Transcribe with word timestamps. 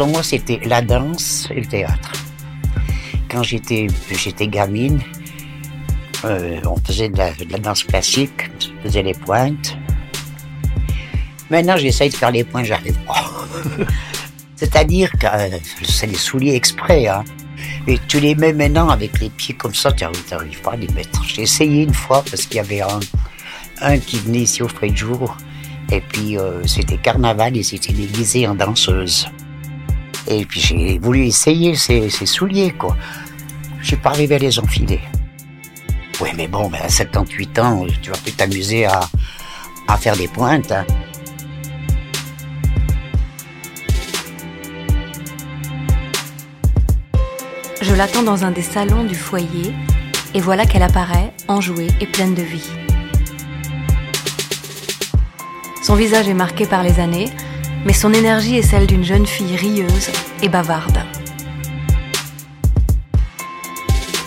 Pour 0.00 0.08
moi, 0.08 0.22
c'était 0.22 0.58
la 0.64 0.80
danse 0.80 1.46
et 1.50 1.60
le 1.60 1.66
théâtre. 1.66 2.12
Quand 3.30 3.42
j'étais, 3.42 3.86
gamine, 4.46 4.98
euh, 6.24 6.58
on 6.64 6.76
faisait 6.76 7.10
de 7.10 7.18
la, 7.18 7.58
danse 7.58 7.84
classique, 7.84 8.50
on 8.78 8.84
faisait 8.84 9.02
les 9.02 9.12
pointes. 9.12 9.76
Maintenant, 11.50 11.76
j'essaye 11.76 12.08
de 12.08 12.14
faire 12.14 12.30
les 12.30 12.44
pointes, 12.44 12.64
j'arrive 12.64 12.98
pas. 13.00 13.30
C'est-à-dire 14.56 15.12
que 15.20 15.26
euh, 15.26 15.58
c'est 15.82 16.06
des 16.06 16.14
souliers 16.14 16.54
exprès, 16.54 17.06
hein. 17.06 17.22
Et 17.86 17.98
tu 18.08 18.20
les 18.20 18.34
mets 18.34 18.54
maintenant 18.54 18.88
avec 18.88 19.20
les 19.20 19.28
pieds 19.28 19.54
comme 19.54 19.74
ça, 19.74 19.92
tu 19.92 20.04
n'arrives 20.04 20.62
pas 20.62 20.72
à 20.72 20.76
les 20.76 20.88
mettre. 20.94 21.22
J'ai 21.24 21.42
essayé 21.42 21.82
une 21.82 21.92
fois 21.92 22.24
parce 22.30 22.46
qu'il 22.46 22.56
y 22.56 22.60
avait 22.60 22.80
un, 22.80 23.00
un 23.82 23.98
qui 23.98 24.18
venait 24.20 24.44
ici 24.44 24.62
au 24.62 24.68
frais 24.68 24.88
de 24.88 24.96
jour. 24.96 25.36
Et 25.92 26.00
puis 26.00 26.38
euh, 26.38 26.66
c'était 26.66 26.96
carnaval 26.96 27.54
et 27.54 27.62
c'était 27.62 27.92
déguisé 27.92 28.48
en 28.48 28.54
danseuse. 28.54 29.28
Et 30.26 30.44
puis 30.44 30.60
j'ai 30.60 30.98
voulu 30.98 31.26
essayer 31.26 31.74
ces, 31.74 32.08
souliers, 32.26 32.72
quoi. 32.72 32.96
Je 33.80 33.88
suis 33.88 33.96
pas 33.96 34.10
arrivé 34.10 34.34
à 34.34 34.38
les 34.38 34.58
enfiler. 34.58 35.00
Oui, 36.20 36.30
mais 36.36 36.48
bon, 36.48 36.68
ben, 36.68 36.80
à 36.82 36.88
78 36.88 37.58
ans, 37.58 37.86
tu 38.02 38.10
vas 38.10 38.18
plus 38.18 38.32
t'amuser 38.32 38.84
à, 38.84 39.00
à 39.88 39.96
faire 39.96 40.16
des 40.16 40.28
pointes. 40.28 40.70
hein. 40.72 40.84
Je 47.82 47.94
l'attends 47.94 48.22
dans 48.22 48.44
un 48.44 48.50
des 48.50 48.62
salons 48.62 49.04
du 49.04 49.14
foyer 49.14 49.72
et 50.34 50.40
voilà 50.40 50.66
qu'elle 50.66 50.82
apparaît, 50.82 51.32
enjouée 51.48 51.88
et 52.00 52.06
pleine 52.06 52.34
de 52.34 52.42
vie. 52.42 52.68
Son 55.82 55.94
visage 55.94 56.28
est 56.28 56.34
marqué 56.34 56.66
par 56.66 56.82
les 56.82 57.00
années, 57.00 57.30
mais 57.84 57.92
son 57.92 58.12
énergie 58.12 58.56
est 58.56 58.62
celle 58.62 58.86
d'une 58.86 59.04
jeune 59.04 59.26
fille 59.26 59.56
rieuse 59.56 60.10
et 60.42 60.48
bavarde. 60.48 60.98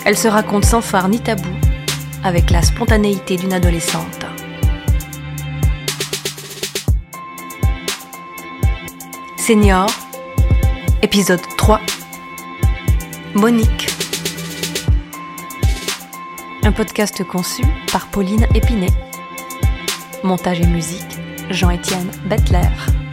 Elle 0.04 0.18
se 0.18 0.28
raconte 0.28 0.64
sans 0.64 0.82
phare 0.82 1.08
ni 1.08 1.20
tabou, 1.20 1.48
avec 2.22 2.50
la 2.50 2.62
spontanéité 2.62 3.36
d'une 3.36 3.52
adolescente. 3.52 4.26
Senior, 9.36 9.86
épisode 11.02 11.42
3. 11.56 11.80
Monique. 13.34 13.88
Un 16.62 16.72
podcast 16.72 17.22
conçu 17.24 17.62
par 17.92 18.06
Pauline 18.06 18.46
Épinay. 18.54 18.88
Montage 20.22 20.60
et 20.60 20.66
musique, 20.66 21.18
Jean-Étienne 21.50 22.10
Bettler. 22.24 23.03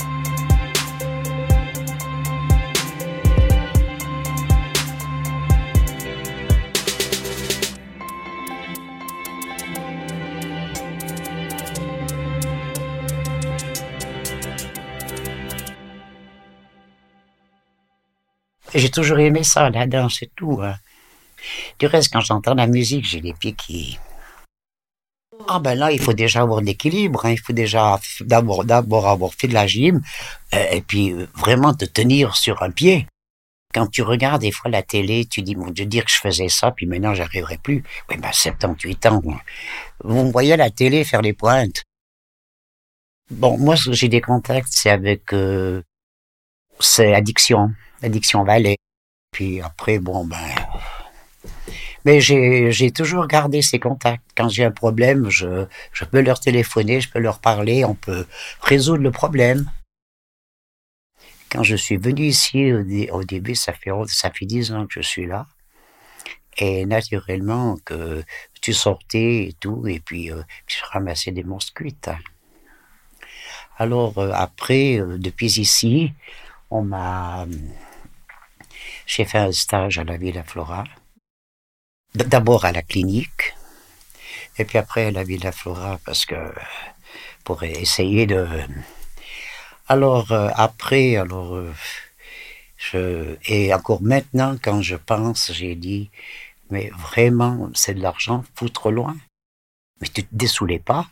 J'ai 18.74 18.90
toujours 18.90 19.20
aimé 19.20 19.44
ça, 19.44 19.70
la 19.70 19.86
danse 19.86 20.22
et 20.22 20.32
tout. 20.36 20.60
hein. 20.62 20.76
Du 21.80 21.88
reste, 21.88 22.14
quand 22.14 22.22
j'entends 22.22 22.54
la 22.54 22.68
musique, 22.68 23.06
j'ai 23.06 23.20
les 23.20 23.34
pieds 23.34 23.54
qui... 23.54 24.00
Ah 25.48 25.60
ben 25.60 25.74
là, 25.74 25.92
il 25.92 26.00
faut 26.00 26.14
déjà 26.14 26.42
avoir 26.42 26.62
de 26.62 26.68
l'équilibre, 26.68 27.26
hein. 27.26 27.32
il 27.32 27.40
faut 27.40 27.54
déjà 27.54 28.00
d'abord 28.22 29.08
avoir 29.08 29.34
fait 29.34 29.48
de 29.48 29.54
la 29.56 29.66
gym, 29.66 30.02
euh, 30.54 30.70
et 30.72 30.82
puis 30.82 31.12
euh, 31.12 31.28
vraiment 31.36 31.74
te 31.74 31.86
tenir 31.86 32.36
sur 32.36 32.62
un 32.62 32.70
pied. 32.70 33.08
Quand 33.74 33.88
tu 33.88 34.04
regardes 34.04 34.42
des 34.42 34.52
fois 34.52 34.70
la 34.70 34.84
télé, 34.84 35.26
tu 35.26 35.42
dis, 35.42 35.56
mon 35.56 35.72
Dieu, 35.72 35.86
dire 35.86 36.06
que 36.06 36.12
je 36.12 36.18
faisais 36.20 36.50
ça, 36.50 36.72
puis 36.72 36.86
maintenant 36.86 37.16
j'arriverai 37.16 37.58
plus. 37.58 37.84
Oui, 38.10 38.18
ben 38.18 38.32
78 38.32 39.06
ans, 39.08 39.22
vous 40.04 40.24
me 40.26 40.32
voyez 40.32 40.56
la 40.58 40.70
télé 40.70 41.04
faire 41.04 41.22
les 41.24 41.34
pointes. 41.34 41.82
Bon, 43.32 43.58
moi, 43.58 43.76
j'ai 43.76 44.10
des 44.10 44.22
contacts, 44.22 44.68
c'est 44.70 44.90
avec... 44.92 45.34
euh, 45.34 45.82
c'est 46.80 47.16
Addiction, 47.16 47.72
Addiction 48.04 48.44
Valley. 48.44 48.78
Puis 49.32 49.62
après, 49.62 50.00
bon, 50.00 50.26
ben... 50.26 50.38
Mais 52.04 52.20
j'ai 52.20 52.92
toujours 52.92 53.28
gardé 53.28 53.62
ces 53.62 53.80
contacts. 53.80 54.24
Quand 54.36 54.50
j'ai 54.50 54.64
un 54.64 54.72
problème, 54.72 55.30
je, 55.30 55.66
peux 56.12 56.22
leur 56.22 56.40
téléphoner, 56.40 57.00
je 57.00 57.10
peux 57.10 57.20
leur 57.20 57.40
parler, 57.40 57.86
on 57.86 57.94
peut 57.94 58.26
résoudre 58.62 59.04
le 59.04 59.12
problème. 59.12 59.70
Quand 61.52 61.64
je 61.64 61.76
suis 61.76 61.98
venu 61.98 62.24
ici, 62.24 62.74
au, 62.74 62.84
dé- 62.84 63.10
au 63.12 63.24
début, 63.24 63.56
ça 63.56 63.74
fait, 63.74 63.92
ça 64.08 64.32
fait 64.32 64.46
10 64.46 64.72
ans 64.72 64.88
que 64.88 65.02
je 65.02 65.08
suis 65.08 65.28
là. 65.28 65.46
Et 66.58 66.86
naturellement, 66.86 67.78
que 67.86 68.24
tu 68.62 68.74
sortais 68.74 69.46
et 69.46 69.56
tout, 69.60 69.88
et 69.88 70.00
puis 70.00 70.32
euh, 70.32 70.42
je 70.68 70.78
ramassais 70.92 71.32
des 71.32 71.44
monstres 71.44 71.74
cuites. 71.74 72.10
Alors 73.78 74.18
euh, 74.18 74.32
après, 74.34 75.00
euh, 75.00 75.18
depuis 75.18 75.60
ici, 75.60 76.14
on 76.70 76.84
m'a... 76.84 77.46
J'ai 79.14 79.26
fait 79.26 79.40
un 79.40 79.52
stage 79.52 79.98
à 79.98 80.06
la 80.06 80.16
Villa 80.16 80.42
Flora. 80.42 80.86
D'abord 82.16 82.64
à 82.64 82.72
la 82.72 82.82
clinique, 82.82 83.54
et 84.58 84.64
puis 84.64 84.78
après 84.78 85.08
à 85.08 85.12
la 85.12 85.26
Villa 85.26 85.52
Flora, 85.52 86.00
parce 86.06 86.26
que 86.26 86.54
pour 87.44 87.62
essayer 87.64 88.26
de... 88.26 88.48
Alors 89.90 90.32
euh, 90.32 90.48
après, 90.56 91.18
alors... 91.18 91.56
euh, 91.56 91.74
je... 92.78 93.36
Et 93.48 93.74
encore 93.74 94.02
maintenant, 94.02 94.56
quand 94.62 94.82
je 94.82 94.96
pense, 94.96 95.52
j'ai 95.52 95.76
dit, 95.76 96.10
mais 96.70 96.90
vraiment, 96.98 97.70
c'est 97.74 97.96
de 97.96 98.02
l'argent 98.02 98.46
foutre 98.56 98.92
loin. 98.92 99.18
Mais 100.00 100.08
tu 100.08 100.24
te 100.24 100.34
dessoulais 100.34 100.80
pas. 100.80 101.06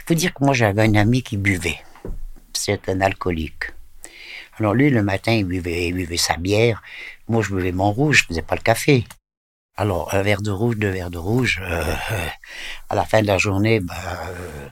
Il 0.00 0.04
faut 0.06 0.14
dire 0.14 0.34
que 0.34 0.44
moi, 0.44 0.52
j'avais 0.52 0.82
un 0.82 0.94
ami 0.94 1.22
qui 1.22 1.38
buvait. 1.38 1.82
C'est 2.52 2.90
un 2.90 3.00
alcoolique. 3.00 3.72
Alors 4.58 4.74
lui, 4.74 4.90
le 4.90 5.02
matin, 5.02 5.32
il 5.32 5.44
buvait, 5.44 5.88
il 5.88 5.94
buvait 5.94 6.16
sa 6.16 6.36
bière. 6.36 6.82
Moi, 7.28 7.42
je 7.42 7.54
buvais 7.54 7.72
mon 7.72 7.92
rouge, 7.92 8.22
je 8.22 8.26
faisais 8.28 8.42
pas 8.42 8.54
le 8.54 8.62
café. 8.62 9.04
Alors, 9.76 10.14
un 10.14 10.22
verre 10.22 10.40
de 10.40 10.50
rouge, 10.50 10.76
deux 10.78 10.88
verres 10.88 11.10
de 11.10 11.18
rouge. 11.18 11.60
euh, 11.62 11.84
euh, 12.12 12.28
à 12.88 12.94
la 12.94 13.04
fin 13.04 13.20
de 13.20 13.26
la 13.26 13.36
journée, 13.36 13.80
ben, 13.80 13.94
euh, 13.94 14.68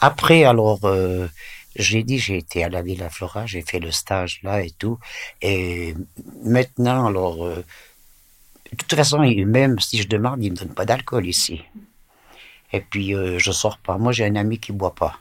après, 0.00 0.44
alors, 0.44 0.80
euh, 0.84 1.28
j'ai 1.76 2.02
dit, 2.02 2.18
j'ai 2.18 2.38
été 2.38 2.64
à 2.64 2.68
la 2.68 2.82
Villa 2.82 3.08
Flora, 3.08 3.46
j'ai 3.46 3.62
fait 3.62 3.78
le 3.78 3.92
stage 3.92 4.40
là 4.42 4.62
et 4.62 4.72
tout. 4.72 4.98
Et 5.40 5.94
maintenant, 6.42 7.06
alors, 7.06 7.46
euh, 7.46 7.64
de 8.72 8.76
toute 8.76 8.94
façon, 8.94 9.20
même 9.20 9.78
si 9.78 10.02
je 10.02 10.08
demande, 10.08 10.42
il 10.42 10.50
me 10.50 10.56
donne 10.56 10.74
pas 10.74 10.84
d'alcool 10.84 11.26
ici. 11.26 11.62
Et 12.72 12.80
puis, 12.80 13.14
je 13.38 13.50
sors 13.52 13.78
pas. 13.78 13.96
Moi, 13.96 14.10
j'ai 14.12 14.26
un 14.26 14.34
ami 14.34 14.58
qui 14.58 14.72
boit 14.72 14.94
pas. 14.94 15.18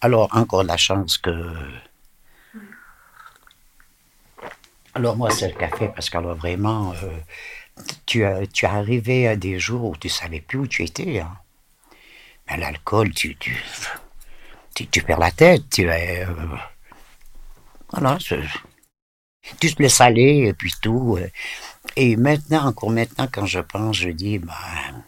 Alors, 0.00 0.34
encore 0.34 0.64
la 0.64 0.78
chance 0.78 1.18
que. 1.18 1.30
Alors, 4.96 5.14
moi, 5.14 5.30
c'est 5.30 5.48
le 5.48 5.54
café 5.54 5.88
parce 5.94 6.08
que, 6.08 6.16
vraiment, 6.16 6.94
euh, 6.94 7.82
tu, 8.06 8.24
as, 8.24 8.46
tu 8.46 8.64
arrivé 8.64 9.28
à 9.28 9.36
des 9.36 9.58
jours 9.58 9.90
où 9.90 9.96
tu 9.96 10.08
savais 10.08 10.40
plus 10.40 10.60
où 10.60 10.66
tu 10.66 10.84
étais. 10.84 11.20
hein. 11.20 11.36
Mais 12.48 12.56
l'alcool, 12.56 13.12
tu, 13.12 13.36
tu, 13.36 13.54
tu, 14.74 15.02
perds 15.02 15.18
la 15.18 15.30
tête. 15.30 15.68
Tu 15.70 15.86
euh, 15.86 16.24
voilà. 17.92 18.16
Tu 19.60 19.74
te 19.74 19.82
laisses 19.82 20.00
aller 20.00 20.46
et 20.48 20.54
puis 20.54 20.72
tout. 20.80 21.18
euh. 21.18 21.28
Et 21.96 22.16
maintenant, 22.16 22.64
encore 22.64 22.88
maintenant, 22.88 23.28
quand 23.30 23.44
je 23.44 23.60
pense, 23.60 23.96
je 23.98 24.08
dis, 24.08 24.38
ben, 24.38 25.04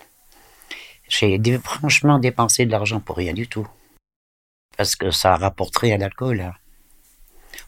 j'ai 1.08 1.40
franchement 1.64 2.18
dépensé 2.18 2.66
de 2.66 2.72
l'argent 2.72 3.00
pour 3.00 3.16
rien 3.16 3.32
du 3.32 3.48
tout. 3.48 3.66
Parce 4.76 4.96
que 4.96 5.10
ça 5.10 5.34
rapporterait 5.36 5.92
à 5.92 5.96
l'alcool. 5.96 6.42
hein. 6.42 6.52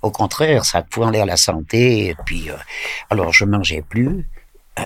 Au 0.03 0.11
contraire, 0.11 0.65
ça 0.65 0.85
fout 0.91 1.05
en 1.05 1.11
l'air 1.11 1.27
la 1.27 1.37
santé. 1.37 2.17
Puis, 2.27 2.51
euh, 2.51 2.57
alors, 3.11 3.33
je 3.33 3.45
mangeais 3.45 3.83
plus. 3.83 4.27
Euh, 4.79 4.85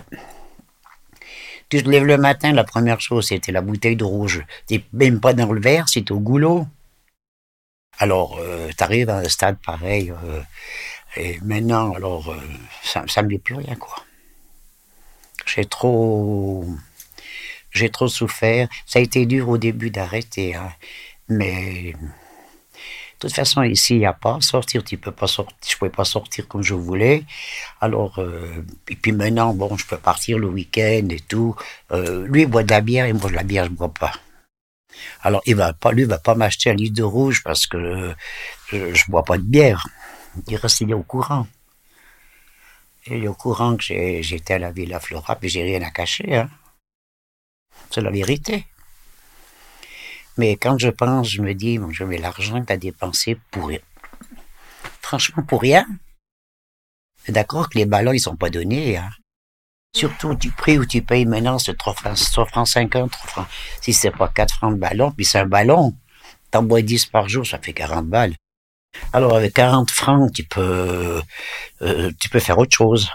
Tu 1.71 1.83
te 1.83 1.89
lèves 1.89 2.05
le 2.05 2.19
matin, 2.19 2.53
la 2.53 2.65
première 2.65 3.01
chose, 3.01 3.29
c'était 3.29 3.53
la 3.53 3.63
bouteille 3.63 3.97
de 3.97 4.05
rouge. 4.05 4.45
T'es 4.67 4.85
même 4.93 5.21
pas 5.21 5.33
dans 5.35 5.53
le 5.53 5.61
verre, 5.61 5.89
c'est 5.89 6.11
au 6.11 6.21
goulot. 6.21 6.67
Alors, 7.99 8.39
euh, 8.41 8.71
t'arrives 8.77 9.11
à 9.11 9.19
un 9.19 9.29
stade 9.29 9.59
pareil. 9.65 10.11
euh, 10.11 10.43
et 11.17 11.39
maintenant, 11.43 11.95
alors, 11.95 12.35
ça, 12.83 13.05
ça 13.07 13.23
me 13.23 13.29
dit 13.29 13.39
plus 13.39 13.55
rien, 13.55 13.77
quoi. 13.77 13.97
J'ai 15.47 15.65
trop, 15.65 16.67
j'ai 17.71 17.91
trop 17.91 18.09
souffert. 18.09 18.69
Ça 18.87 18.99
a 18.99 19.03
été 19.03 19.27
dur 19.27 19.49
au 19.49 19.59
début 19.59 19.91
d'arrêter, 19.91 20.55
hein. 20.55 20.73
mais 21.29 21.95
de 23.15 23.29
toute 23.29 23.35
façon 23.35 23.63
ici 23.63 23.95
il 23.95 24.01
n'y 24.01 24.07
a 24.07 24.13
pas 24.13 24.41
sortir. 24.41 24.85
Tu 24.85 24.99
peux 24.99 25.13
pas 25.13 25.27
sortir. 25.27 25.57
Je 25.67 25.77
pouvais 25.77 25.91
pas 25.91 26.05
sortir 26.05 26.47
comme 26.49 26.63
je 26.63 26.75
voulais. 26.75 27.25
Alors 27.81 28.19
euh, 28.19 28.65
et 28.89 28.97
puis 28.97 29.13
maintenant 29.13 29.55
bon, 29.55 29.77
je 29.77 29.87
peux 29.87 29.99
partir 29.99 30.39
le 30.39 30.49
week-end 30.49 31.09
et 31.11 31.21
tout. 31.21 31.57
Euh, 31.93 32.27
lui 32.27 32.43
il 32.43 32.47
boit 32.47 32.63
de 32.63 32.71
la 32.71 32.81
bière 32.81 33.07
et 33.07 33.13
moi 33.13 33.31
de 33.31 33.35
la 33.35 33.43
bière 33.43 33.65
je 33.65 33.71
bois 33.71 33.93
pas. 33.93 34.13
Alors 35.23 35.43
il 35.47 35.57
va 35.57 35.73
pas, 35.73 35.93
lui 35.93 36.05
va 36.05 36.19
pas 36.19 36.35
m'acheter 36.35 36.71
un 36.71 36.75
litre 36.75 36.97
de 36.97 37.03
rouge 37.03 37.43
parce 37.43 37.67
que 37.67 37.77
euh, 37.77 38.15
je, 38.69 38.95
je 38.95 39.05
bois 39.09 39.25
pas 39.25 39.39
de 39.39 39.43
bière. 39.43 39.87
Il 40.49 40.57
restait 40.57 40.93
au 40.93 41.03
courant. 41.03 41.47
Il 43.07 43.25
est 43.25 43.29
au 43.29 43.35
courant 43.35 43.77
que 43.77 43.83
j'étais 43.83 44.55
à 44.55 44.59
la 44.59 44.73
Villa 44.73 44.99
Flora, 44.99 45.37
puis 45.37 45.49
j'ai 45.49 45.63
rien 45.63 45.83
à 45.83 45.91
cacher. 45.91 46.37
Hein. 46.37 46.49
C'est 47.91 48.01
la 48.01 48.11
vérité. 48.11 48.67
Mais 50.37 50.57
quand 50.57 50.79
je 50.79 50.89
pense, 50.89 51.29
je 51.29 51.43
me 51.43 51.55
dis, 51.55 51.79
bon, 51.79 51.91
je 51.91 52.05
mets 52.05 52.19
l'argent 52.19 52.61
que 52.61 52.67
tu 52.67 52.73
as 52.73 52.77
dépensé 52.77 53.39
pour 53.51 53.69
rien. 53.69 53.81
Franchement, 55.01 55.43
pour 55.43 55.61
rien? 55.61 55.87
D'accord 57.29 57.69
que 57.69 57.79
les 57.79 57.87
ballons, 57.87 58.13
ils 58.13 58.21
sont 58.21 58.37
pas 58.37 58.51
donnés. 58.51 58.97
Hein. 58.97 59.11
Surtout 59.95 60.35
du 60.35 60.51
prix 60.51 60.79
où 60.79 60.85
tu 60.85 61.03
payes 61.03 61.25
maintenant, 61.25 61.59
c'est 61.59 61.77
3 61.77 61.95
francs, 61.95 62.19
3 62.33 62.47
francs 62.47 62.69
50, 62.69 63.11
3 63.13 63.29
francs. 63.29 63.47
Si 63.81 63.93
c'est 63.93 64.11
pas 64.11 64.29
4 64.29 64.55
francs 64.55 64.75
de 64.75 64.79
ballon, 64.79 65.13
puis 65.13 65.25
c'est 65.25 65.39
un 65.39 65.47
ballon, 65.47 65.95
t'en 66.51 66.65
bois 66.65 66.83
10 66.83 67.07
par 67.07 67.29
jour, 67.29 67.47
ça 67.47 67.59
fait 67.59 67.73
40 67.73 68.09
balles. 68.09 68.35
Alors 69.13 69.37
avec 69.37 69.55
40 69.55 69.91
francs, 69.91 70.33
tu 70.33 70.45
peux, 70.45 71.23
euh, 71.83 72.11
tu 72.21 72.29
peux 72.29 72.41
faire 72.41 72.59
autre 72.59 72.75
chose. 72.77 73.09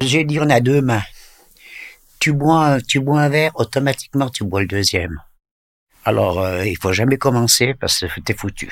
J'ai 0.00 0.24
dit, 0.24 0.40
on 0.40 0.48
a 0.48 0.60
deux 0.60 0.80
mains. 0.80 1.04
Tu 2.18 2.32
bois, 2.32 2.80
tu 2.80 3.00
bois 3.00 3.20
un 3.20 3.28
verre, 3.28 3.52
automatiquement 3.54 4.30
tu 4.30 4.44
bois 4.44 4.62
le 4.62 4.66
deuxième. 4.66 5.20
Alors 6.04 6.40
euh, 6.40 6.66
il 6.66 6.76
faut 6.76 6.92
jamais 6.92 7.16
commencer 7.16 7.74
parce 7.74 8.00
que 8.00 8.20
t'es 8.20 8.34
foutu. 8.34 8.70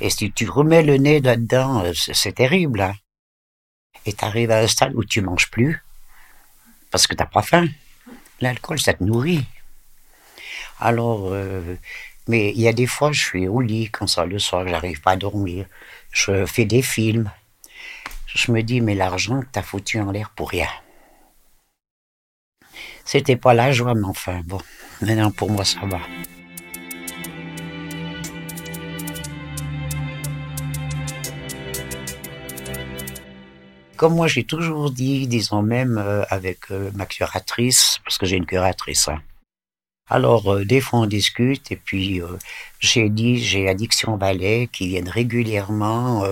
Et 0.00 0.08
si 0.10 0.32
tu 0.32 0.48
remets 0.48 0.82
le 0.82 0.96
nez 0.96 1.20
là-dedans, 1.20 1.84
euh, 1.84 1.92
c'est 1.94 2.32
terrible. 2.32 2.80
Hein. 2.80 2.94
Et 4.06 4.12
t'arrives 4.14 4.50
à 4.50 4.58
un 4.58 4.66
stade 4.66 4.94
où 4.94 5.04
tu 5.04 5.20
manges 5.20 5.50
plus 5.50 5.82
parce 6.90 7.06
que 7.06 7.14
t'as 7.14 7.26
pas 7.26 7.42
faim. 7.42 7.68
L'alcool, 8.40 8.80
ça 8.80 8.94
te 8.94 9.04
nourrit. 9.04 9.44
Alors, 10.80 11.28
euh, 11.32 11.76
mais 12.28 12.50
il 12.50 12.60
y 12.60 12.68
a 12.68 12.72
des 12.72 12.86
fois, 12.86 13.12
je 13.12 13.20
suis 13.20 13.46
au 13.48 13.60
lit 13.60 13.90
comme 13.90 14.08
ça 14.08 14.24
le 14.24 14.38
soir, 14.38 14.66
j'arrive 14.66 15.00
pas 15.00 15.12
à 15.12 15.16
dormir. 15.16 15.66
Je 16.10 16.46
fais 16.46 16.64
des 16.64 16.82
films. 16.82 17.30
Je 18.26 18.50
me 18.50 18.62
dis, 18.62 18.80
mais 18.80 18.94
l'argent 18.94 19.42
t'as 19.52 19.62
foutu 19.62 20.00
en 20.00 20.10
l'air 20.10 20.30
pour 20.30 20.50
rien. 20.50 20.68
C'était 23.04 23.36
pas 23.36 23.54
la 23.54 23.72
joie, 23.72 23.94
mais 23.94 24.06
enfin, 24.06 24.40
bon. 24.44 24.60
Maintenant, 25.00 25.30
pour 25.30 25.50
moi, 25.50 25.64
ça 25.64 25.80
va. 25.84 25.98
Comme 34.02 34.16
moi, 34.16 34.26
j'ai 34.26 34.42
toujours 34.42 34.90
dit, 34.90 35.28
disons 35.28 35.62
même 35.62 35.96
euh, 35.96 36.24
avec 36.28 36.72
euh, 36.72 36.90
ma 36.94 37.06
curatrice, 37.06 38.00
parce 38.04 38.18
que 38.18 38.26
j'ai 38.26 38.36
une 38.36 38.46
curatrice, 38.46 39.06
hein, 39.06 39.22
alors, 40.08 40.52
euh, 40.52 40.64
des 40.64 40.80
fois, 40.80 40.98
on 40.98 41.06
discute, 41.06 41.70
et 41.70 41.76
puis 41.76 42.20
j'ai 42.80 43.08
dit, 43.08 43.38
j'ai 43.38 43.68
Addiction 43.68 44.16
Ballet 44.16 44.68
qui 44.72 44.88
viennent 44.88 45.08
régulièrement, 45.08 46.26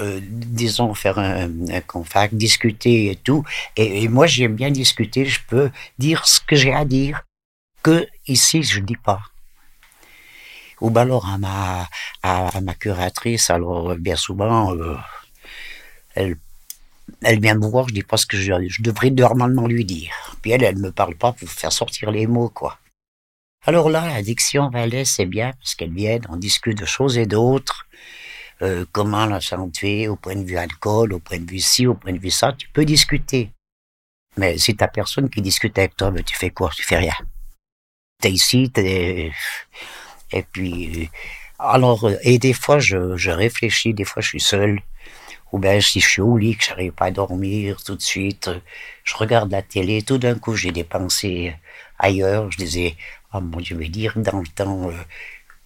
disons, 0.00 0.94
faire 0.94 1.18
un, 1.18 1.50
un 1.70 2.28
discuter 2.32 3.10
et 3.10 3.16
tout. 3.16 3.44
Et, 3.76 4.08
moi, 4.08 4.26
j'aime 4.26 4.54
bien 4.54 4.70
discuter, 4.70 5.24
je 5.24 5.40
peux 5.46 5.70
dire 5.98 6.26
ce 6.26 6.40
que 6.40 6.56
j'ai 6.56 6.72
à 6.72 6.84
dire, 6.84 7.22
que 7.82 8.06
ici, 8.26 8.62
je 8.62 8.80
ne 8.80 8.86
dis 8.86 8.96
pas. 8.96 9.20
Ou 10.80 10.90
bien 10.90 11.02
alors 11.02 11.28
à 11.28 11.38
ma, 11.38 11.88
à, 12.22 12.60
ma 12.60 12.74
curatrice, 12.74 13.50
alors 13.50 13.96
bien 13.96 14.16
souvent, 14.16 14.76
elle 16.14 16.36
elle 17.22 17.40
vient 17.40 17.54
me 17.54 17.66
voir, 17.66 17.88
je 17.88 17.94
dis 17.94 18.02
pas 18.02 18.16
ce 18.16 18.26
que 18.26 18.36
je, 18.36 18.52
je 18.68 18.82
devrais 18.82 19.10
normalement 19.10 19.66
lui 19.66 19.84
dire. 19.84 20.36
Puis 20.42 20.50
elle, 20.52 20.62
elle 20.62 20.76
me 20.76 20.92
parle 20.92 21.14
pas 21.14 21.32
pour 21.32 21.48
faire 21.48 21.72
sortir 21.72 22.10
les 22.10 22.26
mots, 22.26 22.50
quoi. 22.50 22.78
Alors 23.64 23.90
là, 23.90 24.06
l'addiction 24.06 24.70
Valais, 24.70 25.04
c'est 25.04 25.26
bien 25.26 25.52
parce 25.52 25.74
qu'elle 25.74 25.92
vient, 25.92 26.18
on 26.28 26.36
discute 26.36 26.78
de 26.78 26.86
choses 26.86 27.18
et 27.18 27.26
d'autres. 27.26 27.86
Euh, 28.62 28.84
comment 28.90 29.26
la 29.26 29.40
santé 29.40 30.08
au 30.08 30.16
point 30.16 30.34
de 30.34 30.44
vue 30.44 30.56
alcool, 30.56 31.12
au 31.12 31.20
point 31.20 31.38
de 31.38 31.48
vue 31.48 31.60
ci, 31.60 31.86
au 31.86 31.94
point 31.94 32.12
de 32.12 32.18
vue 32.18 32.30
ça, 32.30 32.52
tu 32.52 32.68
peux 32.68 32.84
discuter. 32.84 33.50
Mais 34.36 34.58
si 34.58 34.74
t'as 34.76 34.88
personne 34.88 35.30
qui 35.30 35.42
discute 35.42 35.78
avec 35.78 35.96
toi, 35.96 36.10
ben, 36.10 36.24
tu 36.24 36.36
fais 36.36 36.50
quoi? 36.50 36.70
Tu 36.74 36.82
fais 36.82 36.98
rien. 36.98 37.14
T'es 38.20 38.32
ici, 38.32 38.70
t'es... 38.70 39.32
Et 40.32 40.42
puis... 40.42 41.10
Alors, 41.60 42.08
et 42.22 42.38
des 42.38 42.52
fois, 42.52 42.78
je, 42.78 43.16
je 43.16 43.30
réfléchis, 43.30 43.92
des 43.92 44.04
fois, 44.04 44.22
je 44.22 44.28
suis 44.28 44.40
seul. 44.40 44.80
Ou 45.52 45.58
bien 45.58 45.80
si 45.80 46.00
je 46.00 46.08
suis 46.08 46.22
au 46.22 46.36
lit, 46.36 46.56
que 46.56 46.64
j'arrive 46.64 46.92
pas 46.92 47.06
à 47.06 47.10
dormir 47.10 47.82
tout 47.82 47.94
de 47.96 48.02
suite, 48.02 48.50
je 49.02 49.16
regarde 49.16 49.50
la 49.50 49.62
télé, 49.62 50.02
tout 50.02 50.18
d'un 50.18 50.38
coup 50.38 50.54
j'ai 50.54 50.72
des 50.72 50.84
pensées 50.84 51.54
ailleurs, 51.98 52.50
je 52.52 52.58
disais, 52.58 52.96
oh 53.32 53.40
mon 53.40 53.58
Dieu, 53.58 53.76
mais 53.76 53.88
dire 53.88 54.12
dans 54.16 54.40
le 54.40 54.46
temps, 54.46 54.90
euh, 54.90 54.92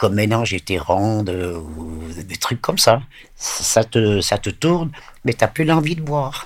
comme 0.02 0.44
j'étais 0.44 0.78
ronde, 0.78 1.30
euh, 1.30 1.60
ou 1.60 2.02
des 2.12 2.36
trucs 2.36 2.60
comme 2.60 2.76
ça, 2.76 3.02
ça 3.36 3.84
te, 3.84 4.20
ça 4.20 4.36
te 4.36 4.50
tourne, 4.50 4.90
mais 5.24 5.32
t'as 5.32 5.46
plus 5.46 5.64
l'envie 5.64 5.94
de 5.94 6.02
boire. 6.02 6.44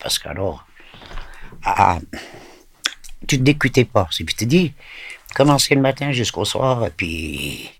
Parce 0.00 0.18
qu'alors, 0.18 0.66
ah, 1.62 2.00
tu 3.28 3.38
te 3.38 3.42
décutais 3.44 3.84
pas, 3.84 4.08
c'est 4.10 4.24
tu 4.24 4.34
te 4.34 4.44
dis, 4.44 4.72
commencer 5.32 5.76
le 5.76 5.80
matin 5.80 6.10
jusqu'au 6.10 6.44
soir, 6.44 6.84
et 6.84 6.90
puis 6.90 7.70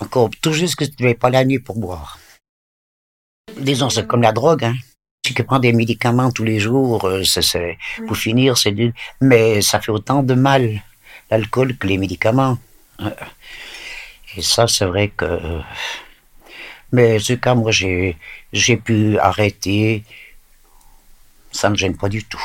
encore 0.00 0.30
tout 0.40 0.54
juste 0.54 0.76
que 0.76 0.86
tu 0.86 1.02
n'avais 1.02 1.14
pas 1.14 1.28
la 1.28 1.44
nuit 1.44 1.58
pour 1.58 1.76
boire. 1.76 2.18
Disons, 3.58 3.90
c'est 3.90 4.06
comme 4.06 4.22
la 4.22 4.32
drogue, 4.32 4.64
hein. 4.64 4.76
Tu 5.22 5.34
peux 5.34 5.44
prendre 5.44 5.62
des 5.68 5.74
médicaments 5.74 6.30
tous 6.30 6.44
les 6.44 6.60
jours, 6.60 7.04
euh, 7.04 7.22
pour 8.06 8.16
finir, 8.16 8.56
c'est 8.56 8.72
du... 8.72 8.94
Mais 9.20 9.60
ça 9.60 9.82
fait 9.82 9.92
autant 9.92 10.22
de 10.22 10.32
mal, 10.32 10.82
l'alcool, 11.30 11.76
que 11.76 11.86
les 11.86 11.98
médicaments. 11.98 12.56
Et 14.36 14.42
ça, 14.42 14.66
c'est 14.66 14.84
vrai 14.84 15.08
que... 15.08 15.60
Mais 16.92 17.18
ce 17.18 17.32
cas, 17.32 17.54
moi, 17.54 17.72
j'ai, 17.72 18.16
pu 18.84 19.18
arrêter. 19.18 20.04
Ça 21.50 21.70
ne 21.70 21.76
gêne 21.76 21.96
pas 21.96 22.08
du 22.08 22.24
tout. 22.24 22.44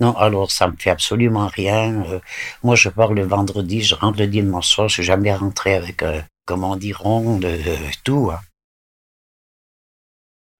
Non, 0.00 0.16
alors 0.16 0.50
ça 0.50 0.68
me 0.68 0.76
fait 0.76 0.90
absolument 0.90 1.48
rien. 1.48 2.04
Euh, 2.06 2.20
moi, 2.62 2.74
je 2.74 2.88
pars 2.88 3.12
le 3.12 3.24
vendredi, 3.24 3.82
je 3.82 3.94
rentre 3.94 4.18
le 4.18 4.26
dimanche 4.26 4.68
soir, 4.68 4.88
je 4.88 4.94
suis 4.94 5.02
jamais 5.02 5.34
rentré 5.34 5.74
avec, 5.74 6.02
euh, 6.02 6.22
comment 6.46 6.76
dire, 6.76 7.02
de 7.04 7.58
tout. 8.02 8.30
Hein 8.32 8.40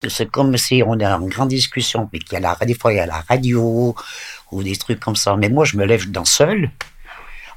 c'est 0.09 0.29
comme 0.29 0.57
si 0.57 0.81
on 0.85 0.99
est 0.99 1.05
en 1.05 1.21
grande 1.27 1.49
discussion, 1.49 2.09
mais 2.11 2.19
qu'il 2.19 2.47
des 2.65 2.73
fois 2.73 2.93
il 2.93 2.97
y 2.97 2.99
a 2.99 3.05
la 3.05 3.21
radio 3.21 3.95
ou 4.51 4.63
des 4.63 4.75
trucs 4.75 4.99
comme 4.99 5.15
ça. 5.15 5.35
Mais 5.35 5.49
moi, 5.49 5.65
je 5.65 5.77
me 5.77 5.85
lève 5.85 6.09
dans 6.11 6.25
seul. 6.25 6.71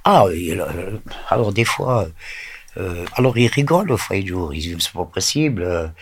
Ah, 0.05 0.25
euh, 0.26 0.99
alors 1.31 1.52
des 1.52 1.64
fois, 1.64 2.06
euh, 2.76 3.05
alors 3.15 3.37
il 3.38 3.49
rigole 3.49 3.91
au 3.93 3.99
jour. 4.26 4.55
Il 4.55 4.61
dit 4.61 4.76
c'est 4.79 4.93
pas 4.93 5.05
possible. 5.05 5.93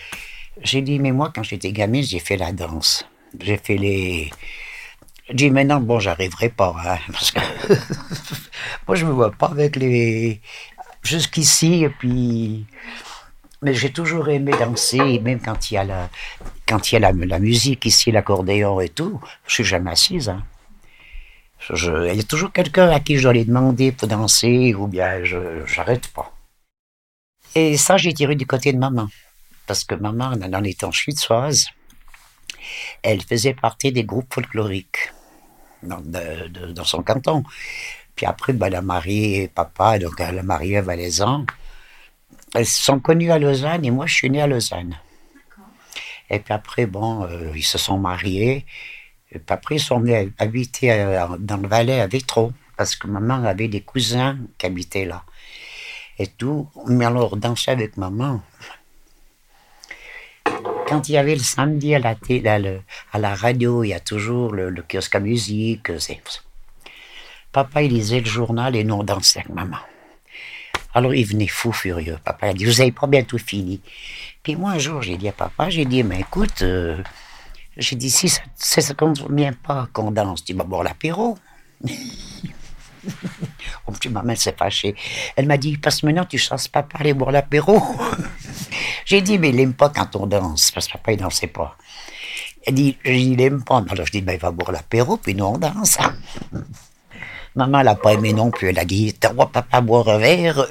J'ai 0.62 0.82
dit 0.82 0.98
mais 0.98 1.12
moi 1.12 1.32
quand 1.34 1.42
j'étais 1.42 1.72
gamine, 1.72 2.02
j'ai 2.02 2.18
fait 2.18 2.36
la 2.36 2.52
danse. 2.52 3.06
J'ai 3.40 3.56
fait 3.56 3.76
les. 3.76 4.30
J'ai 5.28 5.34
dit 5.34 5.50
maintenant 5.50 5.80
bon, 5.80 5.98
j'arriverai 6.00 6.48
pas 6.50 6.74
hein, 6.84 6.98
parce 7.12 7.30
que 7.30 7.40
moi 8.86 8.96
je 8.96 9.06
me 9.06 9.12
vois 9.12 9.30
pas 9.32 9.48
avec 9.48 9.76
les 9.76 10.40
jusqu'ici 11.02 11.84
et 11.84 11.88
puis 11.88 12.66
mais 13.62 13.74
j'ai 13.74 13.92
toujours 13.92 14.28
aimé 14.28 14.52
danser, 14.58 15.20
même 15.20 15.40
quand 15.40 15.70
il 15.70 15.74
y 15.74 15.76
a 15.76 15.84
la, 15.84 16.10
quand 16.66 16.90
il 16.90 16.94
y 16.96 17.04
a 17.04 17.12
la, 17.12 17.38
musique 17.38 17.86
ici, 17.86 18.10
l'accordéon 18.10 18.80
et 18.80 18.88
tout, 18.88 19.20
je 19.46 19.54
suis 19.54 19.64
jamais 19.64 19.92
assise. 19.92 20.28
Hein. 20.28 20.42
Il 21.70 22.16
y 22.16 22.20
a 22.20 22.22
toujours 22.24 22.50
quelqu'un 22.52 22.90
à 22.90 22.98
qui 22.98 23.16
je 23.16 23.22
dois 23.22 23.30
aller 23.30 23.44
demander 23.44 23.92
pour 23.92 24.08
danser, 24.08 24.74
ou 24.74 24.88
bien 24.88 25.22
je 25.22 25.64
j'arrête 25.64 26.08
pas. 26.08 26.32
Et 27.54 27.76
ça, 27.76 27.96
j'ai 27.96 28.12
tiré 28.12 28.34
du 28.34 28.46
côté 28.46 28.72
de 28.72 28.78
maman. 28.78 29.08
Parce 29.66 29.84
que 29.84 29.94
maman, 29.94 30.36
dans 30.36 30.60
les 30.60 30.74
temps 30.74 30.92
suissoises, 30.92 31.66
elle 33.02 33.22
faisait 33.22 33.54
partie 33.54 33.92
des 33.92 34.04
groupes 34.04 34.32
folkloriques 34.32 35.12
dans, 35.82 36.00
dans 36.00 36.84
son 36.84 37.02
canton. 37.02 37.44
Puis 38.16 38.26
après, 38.26 38.52
ben, 38.52 38.66
elle 38.66 38.76
a 38.76 38.82
marié 38.82 39.48
papa, 39.48 39.98
donc 39.98 40.14
elle 40.18 40.38
a 40.38 40.42
marié 40.42 40.80
Valaisan. 40.80 41.46
Elles 42.54 42.66
se 42.66 42.82
sont 42.82 43.00
connues 43.00 43.30
à 43.30 43.38
Lausanne 43.38 43.84
et 43.84 43.90
moi 43.90 44.06
je 44.06 44.14
suis 44.14 44.30
né 44.30 44.42
à 44.42 44.46
Lausanne. 44.46 44.98
Et 46.28 46.38
puis 46.38 46.52
après, 46.52 46.86
bon, 46.86 47.24
euh, 47.24 47.52
ils 47.54 47.64
se 47.64 47.78
sont 47.78 47.98
mariés. 47.98 48.66
Et 49.30 49.38
puis 49.38 49.54
après, 49.54 49.76
ils 49.76 49.80
sont 49.80 50.00
venus 50.00 50.32
habiter 50.38 50.92
euh, 50.92 51.26
dans 51.38 51.56
le 51.56 51.68
Valais 51.68 52.00
à 52.00 52.06
Vétro, 52.06 52.52
parce 52.76 52.96
que 52.96 53.06
maman 53.06 53.44
avait 53.44 53.68
des 53.68 53.80
cousins 53.80 54.38
qui 54.58 54.66
habitaient 54.66 55.04
là. 55.04 55.24
Tout. 56.26 56.68
Mais 56.86 57.04
alors, 57.04 57.36
danser 57.36 57.70
avec 57.70 57.96
maman. 57.96 58.40
Quand 60.88 61.08
il 61.08 61.12
y 61.12 61.16
avait 61.16 61.34
le 61.34 61.40
samedi 61.40 61.94
à 61.94 61.98
la, 61.98 62.14
à, 63.12 63.18
la 63.18 63.34
radio, 63.34 63.82
il 63.84 63.88
y 63.88 63.94
a 63.94 64.00
toujours 64.00 64.52
le, 64.52 64.82
kiosque 64.82 65.14
à 65.14 65.20
musique. 65.20 65.90
Papa, 67.50 67.82
il 67.82 67.92
lisait 67.92 68.20
le 68.20 68.26
journal 68.26 68.76
et 68.76 68.84
nous, 68.84 68.96
on 68.96 69.04
dansait 69.04 69.40
avec 69.40 69.54
maman. 69.54 69.78
Alors 70.94 71.14
il 71.14 71.24
venait 71.24 71.46
fou 71.46 71.72
furieux. 71.72 72.18
Papa 72.22 72.48
a 72.48 72.52
dit, 72.52 72.64
vous 72.64 72.80
avez 72.80 72.92
pas 72.92 73.06
bientôt 73.06 73.38
fini. 73.38 73.80
Puis 74.42 74.56
moi 74.56 74.72
un 74.72 74.78
jour, 74.78 75.00
j'ai 75.00 75.16
dit 75.16 75.28
à 75.28 75.32
papa, 75.32 75.70
j'ai 75.70 75.84
dit, 75.84 76.02
mais 76.02 76.20
écoute, 76.20 76.62
euh, 76.62 77.02
j'ai 77.76 77.96
dit, 77.96 78.10
si 78.10 78.28
ça 78.28 78.42
ne 78.76 78.92
convient 78.92 79.52
pas 79.54 79.88
qu'on 79.92 80.10
danse, 80.10 80.44
tu 80.44 80.52
vas 80.52 80.64
boire 80.64 80.82
l'apéro. 80.82 81.38
oh, 83.86 83.92
puis 83.98 84.10
maman 84.10 84.34
s'est 84.36 84.54
fâchée. 84.56 84.94
Elle 85.36 85.46
m'a 85.46 85.56
dit, 85.56 85.76
parce 85.76 86.00
que 86.00 86.06
maintenant 86.06 86.24
tu 86.24 86.38
chasses 86.38 86.68
papa 86.68 86.98
aller 86.98 87.14
boire 87.14 87.32
l'apéro. 87.32 87.80
J'ai 89.04 89.20
dit, 89.20 89.38
mais 89.38 89.50
il 89.50 89.56
n'aime 89.56 89.74
pas 89.74 89.90
quand 89.90 90.16
on 90.16 90.26
danse, 90.26 90.70
parce 90.70 90.86
que 90.86 90.92
papa, 90.92 91.12
il 91.12 91.18
dansait 91.18 91.48
pas. 91.48 91.76
Elle 92.64 92.74
dit, 92.74 92.96
il 93.04 93.36
n'aime 93.36 93.62
pas. 93.64 93.84
Alors 93.88 94.06
je 94.06 94.12
dis, 94.12 94.22
ben, 94.22 94.34
il 94.34 94.38
va 94.38 94.50
boire 94.50 94.72
l'apéro, 94.72 95.16
puis 95.16 95.34
nous, 95.34 95.44
on 95.44 95.58
danse. 95.58 95.98
Maman, 97.54 97.80
elle 97.80 97.86
n'a 97.86 97.94
pas 97.94 98.14
aimé 98.14 98.32
non 98.32 98.50
plus. 98.50 98.68
Elle 98.68 98.78
a 98.78 98.84
dit, 98.84 99.12
t'as 99.12 99.30
droit, 99.30 99.50
papa, 99.50 99.80
boire 99.80 100.08
un 100.08 100.18
verre. 100.18 100.66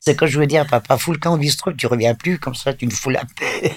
C'est 0.00 0.16
que 0.16 0.26
je 0.26 0.38
veux 0.38 0.46
dire, 0.46 0.66
papa, 0.66 0.96
fous 0.96 1.12
le 1.12 1.18
camp 1.18 1.34
au 1.34 1.38
bistrot, 1.38 1.72
tu 1.72 1.86
reviens 1.86 2.14
plus, 2.14 2.38
comme 2.38 2.54
ça, 2.54 2.72
tu 2.72 2.86
nous 2.86 2.92
fous 2.92 3.10
la 3.10 3.22
paix. 3.38 3.74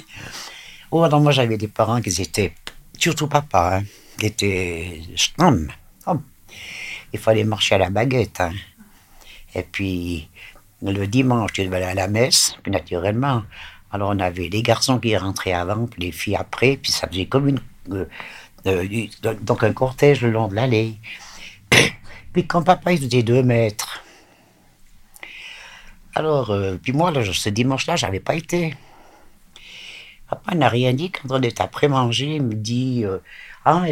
Oh, 0.91 1.05
non, 1.07 1.19
moi, 1.19 1.31
j'avais 1.31 1.57
des 1.57 1.67
parents 1.67 2.01
qui 2.01 2.09
étaient, 2.21 2.53
surtout 2.97 3.27
papa, 3.27 3.77
hein, 3.77 3.83
qui 4.17 4.27
étaient 4.27 5.01
Il 7.17 7.19
fallait 7.19 7.43
marcher 7.43 7.74
à 7.74 7.77
la 7.79 7.89
baguette. 7.89 8.41
Hein. 8.41 8.53
Et 9.55 9.63
puis, 9.63 10.29
le 10.83 11.07
dimanche, 11.07 11.51
tu 11.51 11.65
devais 11.65 11.77
aller 11.77 11.86
à 11.86 11.93
la 11.95 12.07
messe, 12.07 12.55
naturellement. 12.67 13.41
Alors, 13.91 14.12
on 14.13 14.19
avait 14.19 14.50
les 14.50 14.62
garçons 14.62 15.00
qui 15.00 15.17
rentraient 15.17 15.53
avant, 15.53 15.88
puis 15.88 16.00
les 16.00 16.12
filles 16.12 16.36
après, 16.36 16.77
puis 16.77 16.91
ça 16.91 17.07
faisait 17.07 17.25
comme 17.25 17.47
une. 17.47 17.59
Euh, 17.91 18.05
euh, 18.67 19.07
donc, 19.41 19.63
un 19.63 19.74
cortège 19.74 20.21
le 20.21 20.29
long 20.29 20.47
de 20.47 20.53
l'allée. 20.53 20.97
puis, 22.33 22.45
quand 22.45 22.62
papa, 22.62 22.91
il 22.91 23.00
faisait 23.00 23.24
deux 23.24 23.41
mètres. 23.41 24.03
Alors, 26.13 26.51
euh, 26.51 26.75
puis 26.75 26.93
moi, 26.93 27.09
là, 27.09 27.24
ce 27.25 27.50
dimanche-là, 27.50 27.95
j'avais 27.95 28.19
pas 28.19 28.36
été. 28.36 28.75
Papa 30.29 30.53
n'a 30.53 30.69
rien 30.69 30.93
dit 30.93 31.09
quand 31.09 31.31
on 31.31 31.41
est 31.41 31.62
après 31.62 31.88
manger. 31.88 32.36
Il 32.36 32.43
me 32.43 32.53
dit 32.53 33.05
Ah, 33.65 33.86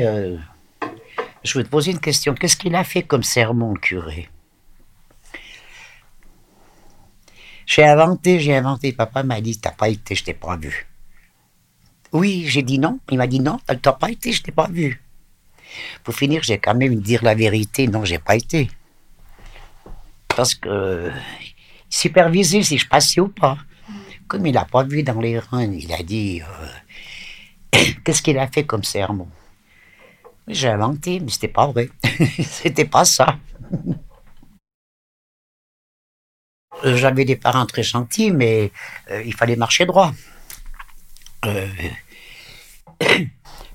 je 1.45 1.57
veux 1.57 1.63
te 1.63 1.69
poser 1.69 1.91
une 1.91 1.99
question. 1.99 2.33
Qu'est-ce 2.33 2.57
qu'il 2.57 2.75
a 2.75 2.83
fait 2.83 3.03
comme 3.03 3.23
sermon, 3.23 3.73
le 3.73 3.79
curé? 3.79 4.29
J'ai 7.65 7.85
inventé, 7.85 8.39
j'ai 8.39 8.55
inventé. 8.55 8.91
Papa 8.91 9.23
m'a 9.23 9.41
dit, 9.41 9.57
t'as 9.59 9.71
pas 9.71 9.89
été, 9.89 10.15
je 10.15 10.23
t'ai 10.23 10.33
pas 10.33 10.57
vu. 10.57 10.87
Oui, 12.11 12.45
j'ai 12.47 12.63
dit 12.63 12.79
non. 12.79 12.99
Il 13.11 13.17
m'a 13.17 13.27
dit 13.27 13.39
non, 13.39 13.59
t'as 13.65 13.93
pas 13.93 14.09
été, 14.09 14.31
je 14.31 14.41
t'ai 14.41 14.51
pas 14.51 14.67
vu. 14.67 15.01
Pour 16.03 16.15
finir, 16.15 16.41
j'ai 16.43 16.57
quand 16.57 16.75
même 16.75 16.99
dire 17.01 17.23
la 17.23 17.35
vérité. 17.35 17.87
Non, 17.87 18.05
j'ai 18.05 18.19
pas 18.19 18.35
été. 18.35 18.69
Parce 20.27 20.55
que 20.55 21.11
supervisé 21.89 22.63
si 22.63 22.77
je 22.77 22.87
passais 22.87 23.21
ou 23.21 23.27
pas. 23.27 23.57
Comme 24.27 24.45
il 24.47 24.53
n'a 24.53 24.65
pas 24.65 24.83
vu 24.83 25.03
dans 25.03 25.19
les 25.19 25.37
reins, 25.37 25.71
il 25.71 25.91
a 25.93 26.01
dit 26.01 26.41
euh, 26.41 27.79
Qu'est-ce 28.03 28.21
qu'il 28.21 28.39
a 28.39 28.47
fait 28.47 28.63
comme 28.63 28.83
sermon? 28.83 29.27
J'ai 30.47 30.69
inventé, 30.69 31.19
mais 31.19 31.31
c'était 31.31 31.47
pas 31.47 31.67
vrai. 31.67 31.89
c'était 32.39 32.85
pas 32.85 33.05
ça. 33.05 33.37
Euh, 36.83 36.95
j'avais 36.97 37.25
des 37.25 37.35
parents 37.35 37.65
très 37.65 37.83
gentils, 37.83 38.31
mais 38.31 38.71
euh, 39.09 39.23
il 39.25 39.33
fallait 39.33 39.55
marcher 39.55 39.85
droit. 39.85 40.13
Euh, 41.45 41.67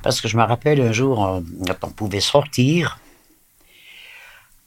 parce 0.03 0.21
que 0.21 0.29
je 0.29 0.37
me 0.37 0.43
rappelle 0.43 0.81
un 0.81 0.93
jour, 0.93 1.43
quand 1.67 1.89
on 1.89 1.91
pouvait 1.91 2.21
sortir. 2.21 3.01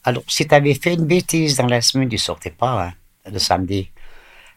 Alors, 0.04 0.24
si 0.28 0.46
tu 0.46 0.54
avais 0.54 0.74
fait 0.74 0.96
une 0.96 1.06
bêtise 1.06 1.56
dans 1.58 1.68
la 1.68 1.82
semaine, 1.82 2.10
tu 2.10 2.16
ne 2.16 2.20
sortais 2.20 2.52
pas 2.52 2.88
hein, 2.88 2.94
le 3.32 3.40
samedi. 3.40 3.90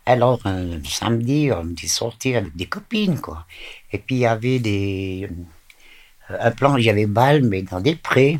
Alors, 0.04 0.40
un 0.44 0.82
samedi, 0.84 1.50
on 1.52 1.64
dit 1.64 1.88
sortir 1.88 2.38
avec 2.38 2.56
des 2.56 2.66
copines, 2.66 3.20
quoi. 3.20 3.46
Et 3.92 3.98
puis, 3.98 4.16
il 4.16 4.20
y 4.20 4.26
avait 4.26 4.58
des. 4.58 5.28
Un 6.28 6.50
plan, 6.50 6.74
avait 6.74 7.06
balle, 7.06 7.42
mais 7.44 7.62
dans 7.62 7.80
des 7.80 7.96
prés. 7.96 8.38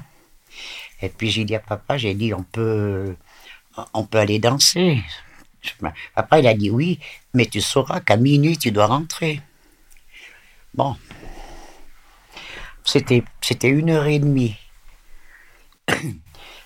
Et 1.02 1.08
puis, 1.08 1.30
j'ai 1.30 1.44
dit 1.44 1.54
à 1.54 1.60
papa, 1.60 1.96
j'ai 1.98 2.14
dit, 2.14 2.34
on 2.34 2.42
peut. 2.42 3.14
On 3.92 4.04
peut 4.04 4.18
aller 4.18 4.38
danser. 4.38 5.02
Papa, 6.14 6.38
il 6.38 6.46
a 6.46 6.54
dit 6.54 6.70
oui, 6.70 6.98
mais 7.34 7.46
tu 7.46 7.60
sauras 7.60 8.00
qu'à 8.00 8.16
minuit, 8.16 8.56
tu 8.56 8.70
dois 8.70 8.86
rentrer. 8.86 9.40
Bon. 10.74 10.96
C'était, 12.84 13.24
c'était 13.40 13.68
une 13.68 13.90
heure 13.90 14.06
et 14.06 14.18
demie. 14.18 14.56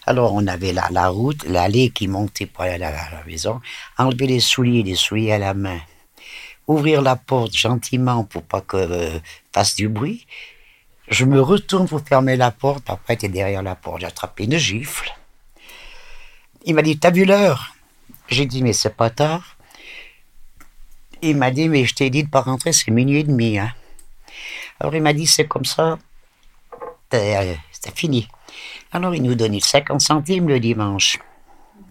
Alors, 0.06 0.34
on 0.34 0.46
avait 0.46 0.72
la, 0.72 0.88
la 0.90 1.08
route, 1.08 1.44
l'allée 1.44 1.90
qui 1.90 2.08
montait 2.08 2.46
pour 2.46 2.64
aller 2.64 2.84
à 2.84 2.90
la, 2.90 3.24
maison, 3.26 3.60
enlever 3.96 4.26
les 4.26 4.40
souliers, 4.40 4.82
les 4.82 4.96
souliers 4.96 5.32
à 5.32 5.38
la 5.38 5.54
main, 5.54 5.80
ouvrir 6.66 7.02
la 7.02 7.16
porte 7.16 7.54
gentiment 7.54 8.24
pour 8.24 8.42
pas 8.42 8.60
que 8.60 8.76
euh, 8.76 9.18
fasse 9.52 9.76
du 9.76 9.88
bruit. 9.88 10.26
Je 11.10 11.24
me 11.24 11.40
retourne 11.40 11.88
pour 11.88 12.00
fermer 12.02 12.36
la 12.36 12.52
porte, 12.52 12.84
papa 12.84 13.14
était 13.14 13.28
derrière 13.28 13.64
la 13.64 13.74
porte, 13.74 14.00
j'ai 14.00 14.06
attrapé 14.06 14.44
une 14.44 14.56
gifle. 14.56 15.10
Il 16.64 16.76
m'a 16.76 16.82
dit, 16.82 17.00
t'as 17.00 17.10
vu 17.10 17.24
l'heure? 17.24 17.74
J'ai 18.28 18.46
dit, 18.46 18.62
mais 18.62 18.72
c'est 18.72 18.94
pas 18.94 19.10
tard. 19.10 19.56
Il 21.20 21.36
m'a 21.36 21.50
dit, 21.50 21.68
mais 21.68 21.84
je 21.84 21.94
t'ai 21.94 22.10
dit 22.10 22.22
de 22.22 22.28
pas 22.28 22.42
rentrer, 22.42 22.72
c'est 22.72 22.92
minuit 22.92 23.18
et 23.18 23.24
demi. 23.24 23.58
Hein. 23.58 23.72
Alors 24.78 24.94
il 24.94 25.02
m'a 25.02 25.12
dit, 25.12 25.26
c'est 25.26 25.48
comme 25.48 25.64
ça, 25.64 25.98
c'est 27.10 27.96
fini. 27.96 28.28
Alors 28.92 29.12
il 29.12 29.22
nous 29.22 29.34
donnait 29.34 29.58
50 29.60 30.00
centimes 30.00 30.48
le 30.48 30.60
dimanche. 30.60 31.18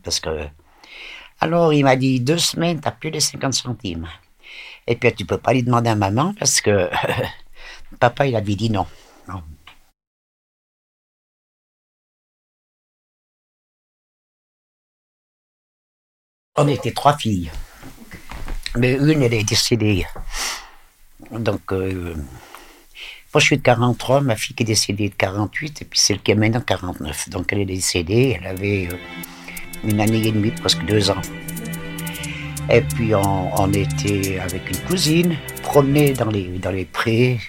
Parce 0.01 0.21
que. 0.21 0.47
Alors 1.41 1.73
il 1.73 1.83
m'a 1.83 1.97
dit, 1.97 2.21
deux 2.21 2.37
semaines, 2.37 2.79
t'as 2.79 2.91
plus 2.91 3.09
les 3.09 3.19
50 3.19 3.53
centimes. 3.53 4.07
Et 4.87 4.95
puis 4.95 5.13
tu 5.13 5.25
peux 5.25 5.37
pas 5.37 5.51
lui 5.51 5.63
demander 5.63 5.89
à 5.89 5.95
maman 5.95 6.33
parce 6.39 6.61
que 6.61 6.89
papa 7.99 8.25
il 8.25 8.35
avait 8.35 8.55
dit 8.55 8.69
non. 8.69 8.87
On 16.61 16.67
était 16.67 16.91
trois 16.91 17.17
filles. 17.17 17.49
Mais 18.77 18.93
une, 18.93 19.23
elle 19.23 19.33
est 19.33 19.43
décédée. 19.43 20.05
Donc, 21.31 21.71
euh, 21.71 22.13
moi, 23.33 23.39
je 23.39 23.45
suis 23.45 23.57
de 23.57 23.61
43, 23.61 24.21
ma 24.21 24.35
fille 24.35 24.55
qui 24.55 24.63
est 24.63 24.65
décédée 24.65 25.09
de 25.09 25.15
48, 25.15 25.81
et 25.81 25.85
puis 25.85 25.99
celle 25.99 26.19
qui 26.19 26.31
est 26.31 26.35
maintenant 26.35 26.61
49. 26.61 27.29
Donc, 27.29 27.53
elle 27.53 27.59
est 27.59 27.65
décédée, 27.65 28.37
elle 28.37 28.47
avait 28.47 28.89
euh, 28.91 28.97
une 29.83 30.01
année 30.01 30.27
et 30.27 30.31
demie, 30.31 30.51
presque 30.51 30.83
deux 30.83 31.09
ans. 31.09 31.21
Et 32.69 32.81
puis, 32.81 33.15
on, 33.15 33.71
était 33.73 34.39
avec 34.39 34.69
une 34.69 34.79
cousine, 34.79 35.37
promenée 35.63 36.13
dans 36.13 36.29
les, 36.29 36.59
dans 36.59 36.71
les 36.71 36.85
prés. 36.85 37.39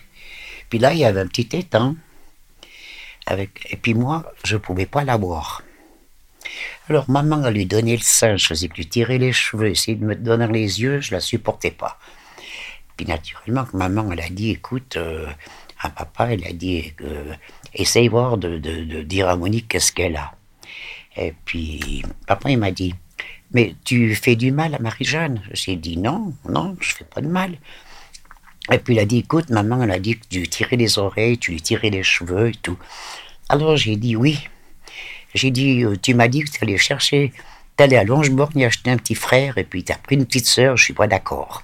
Puis 0.71 0.79
là, 0.79 0.95
il 0.95 1.01
y 1.01 1.05
avait 1.05 1.21
un 1.21 1.27
petit 1.27 1.49
étang. 1.53 1.97
Avec, 3.27 3.67
et 3.71 3.77
puis 3.77 3.95
moi, 3.95 4.33
je 4.45 4.55
ne 4.55 4.61
pouvais 4.61 4.87
pas 4.87 5.05
la 5.05 5.19
boire. 5.19 5.63
Alors 6.89 7.09
maman 7.09 7.45
a 7.45 7.51
lui 7.51 7.67
donné 7.67 7.97
le 7.97 8.03
sein, 8.03 8.37
je 8.37 8.47
faisais 8.47 8.69
lui 8.75 8.87
tirer 8.87 9.19
les 9.19 9.33
cheveux, 9.33 9.69
essayer 9.69 9.97
de 9.97 10.05
me 10.05 10.17
donner 10.17 10.49
les 10.49 10.81
yeux, 10.81 11.01
je 11.01 11.13
la 11.13 11.21
supportais 11.21 11.71
pas. 11.71 11.99
Puis 12.97 13.07
naturellement, 13.07 13.67
maman 13.73 14.11
elle 14.13 14.21
a 14.21 14.29
dit, 14.29 14.51
écoute, 14.51 14.97
euh, 14.97 15.29
à 15.81 15.91
papa, 15.91 16.33
elle 16.33 16.45
a 16.47 16.53
dit, 16.53 16.93
euh, 17.03 17.35
essaye 17.75 18.09
voir 18.09 18.39
de, 18.39 18.59
dire 19.03 19.29
à 19.29 19.37
Monique 19.37 19.69
qu'est-ce 19.69 19.93
qu'elle 19.93 20.17
a. 20.17 20.33
Et 21.17 21.35
puis 21.45 22.03
papa 22.27 22.51
il 22.51 22.59
m'a 22.59 22.71
dit, 22.71 22.95
mais 23.53 23.75
tu 23.85 24.15
fais 24.15 24.37
du 24.37 24.51
mal 24.51 24.75
à 24.75 24.79
Marie-Jeanne? 24.79 25.43
J'ai 25.53 25.77
dit 25.77 25.97
non, 25.97 26.33
non, 26.49 26.77
je 26.81 26.95
fais 26.95 27.05
pas 27.05 27.21
de 27.21 27.29
mal. 27.29 27.59
Et 28.73 28.79
puis 28.79 28.95
il 28.95 29.01
a 29.01 29.05
dit, 29.05 29.19
écoute, 29.19 29.51
maman, 29.51 29.83
elle 29.83 29.91
a 29.91 29.99
dit 29.99 30.17
que 30.17 30.27
tu 30.29 30.49
tirais 30.49 30.77
les 30.77 30.99
oreilles, 30.99 31.39
tu 31.39 31.53
lui 31.53 31.61
tirais 31.61 31.91
les 31.91 32.03
cheveux 32.03 32.51
et 32.51 32.55
tout. 32.55 32.79
Alors 33.49 33.77
j'ai 33.77 33.97
dit 33.97 34.17
oui. 34.17 34.49
J'ai 35.35 35.51
dit, 35.51 35.85
euh, 35.85 35.97
tu 36.01 36.15
m'as 36.15 36.29
dit 36.29 36.43
que 36.43 36.51
tu 36.51 36.59
allais 36.63 36.77
chercher, 36.77 37.33
tu 37.77 37.85
allais 37.85 37.97
à 37.97 38.05
Longeborn 38.05 38.59
y 38.59 38.65
acheter 38.65 38.91
un 38.91 38.97
petit 38.97 39.15
frère 39.15 39.59
et 39.59 39.65
puis 39.65 39.85
tu 39.85 39.93
as 39.93 39.97
pris 39.97 40.17
une 40.17 40.27
petite 40.27 40.47
sœur, 40.47 40.77
je 40.77 40.85
suis 40.85 40.93
pas 40.93 41.07
d'accord. 41.07 41.63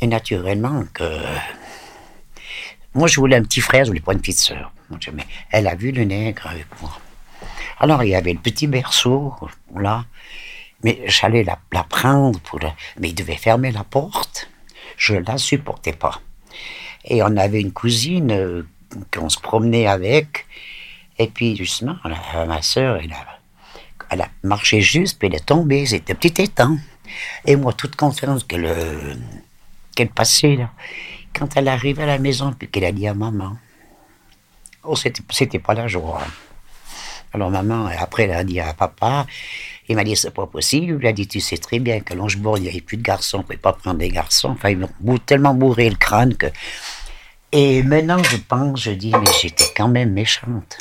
Et 0.00 0.06
naturellement 0.06 0.84
que. 0.92 1.04
Moi, 2.94 3.08
je 3.08 3.20
voulais 3.20 3.36
un 3.36 3.42
petit 3.42 3.60
frère, 3.60 3.84
je 3.84 3.90
voulais 3.90 4.00
pas 4.00 4.12
une 4.12 4.20
petite 4.20 4.38
sœur. 4.38 4.72
Mais 5.12 5.24
elle 5.50 5.66
a 5.66 5.74
vu 5.74 5.92
le 5.92 6.04
nègre 6.04 6.46
avec 6.46 6.66
moi. 6.80 6.98
Alors, 7.78 8.02
il 8.02 8.10
y 8.10 8.14
avait 8.14 8.32
le 8.32 8.38
petit 8.38 8.66
berceau, 8.66 9.34
là. 9.74 10.04
Mais 10.82 11.02
j'allais 11.06 11.44
la, 11.44 11.58
prendre 11.84 12.38
pour. 12.40 12.60
Mais 12.98 13.08
il 13.10 13.14
devait 13.14 13.36
fermer 13.36 13.70
la 13.70 13.84
porte. 13.84 14.25
Je 14.96 15.14
la 15.14 15.38
supportais 15.38 15.92
pas. 15.92 16.20
Et 17.04 17.22
on 17.22 17.36
avait 17.36 17.60
une 17.60 17.72
cousine 17.72 18.32
euh, 18.32 18.62
qu'on 19.12 19.28
se 19.28 19.38
promenait 19.38 19.86
avec. 19.86 20.46
Et 21.18 21.28
puis, 21.28 21.56
justement, 21.56 21.96
ma 22.46 22.62
soeur, 22.62 23.00
elle 24.10 24.20
a, 24.20 24.28
marché 24.42 24.80
juste, 24.80 25.18
puis 25.18 25.28
elle 25.28 25.36
est 25.36 25.46
tombée. 25.46 25.86
C'était 25.86 26.12
un 26.12 26.16
petit 26.16 26.42
étang. 26.42 26.76
Et 27.44 27.56
moi, 27.56 27.72
toute 27.72 27.96
qu'elle 28.46 29.18
qu'elle 29.94 30.10
passait, 30.10 30.56
là. 30.56 30.70
Quand 31.32 31.56
elle 31.56 31.68
arrive 31.68 32.00
à 32.00 32.06
la 32.06 32.18
maison, 32.18 32.52
puis 32.52 32.68
qu'elle 32.68 32.84
a 32.84 32.92
dit 32.92 33.06
à 33.08 33.14
maman, 33.14 33.56
oh, 34.84 34.96
c'était 34.96 35.58
pas 35.58 35.74
la 35.74 35.88
joie. 35.88 36.22
Alors, 37.32 37.50
maman, 37.50 37.90
après, 37.98 38.24
elle 38.24 38.32
a 38.32 38.44
dit 38.44 38.60
à 38.60 38.72
papa, 38.72 39.26
il 39.88 39.96
m'a 39.96 40.04
dit, 40.04 40.16
c'est 40.16 40.32
pas 40.32 40.46
possible. 40.46 40.98
Il 41.00 41.06
a 41.06 41.12
dit, 41.12 41.28
tu 41.28 41.40
sais 41.40 41.58
très 41.58 41.78
bien 41.78 42.00
qu'à 42.00 42.14
Longebourg, 42.14 42.58
il 42.58 42.62
n'y 42.64 42.68
avait 42.68 42.80
plus 42.80 42.96
de 42.96 43.02
garçons, 43.02 43.38
on 43.38 43.40
ne 43.40 43.44
pouvait 43.44 43.56
pas 43.56 43.72
prendre 43.72 43.98
des 43.98 44.08
garçons. 44.08 44.50
Enfin, 44.50 44.70
ils 44.70 44.78
m'ont 44.78 45.18
tellement 45.18 45.54
bourré 45.54 45.88
le 45.88 45.96
crâne 45.96 46.36
que. 46.36 46.46
Et 47.52 47.82
maintenant, 47.82 48.22
je 48.22 48.36
pense, 48.36 48.82
je 48.82 48.90
dis, 48.90 49.12
mais 49.12 49.32
j'étais 49.40 49.72
quand 49.76 49.88
même 49.88 50.12
méchante. 50.12 50.78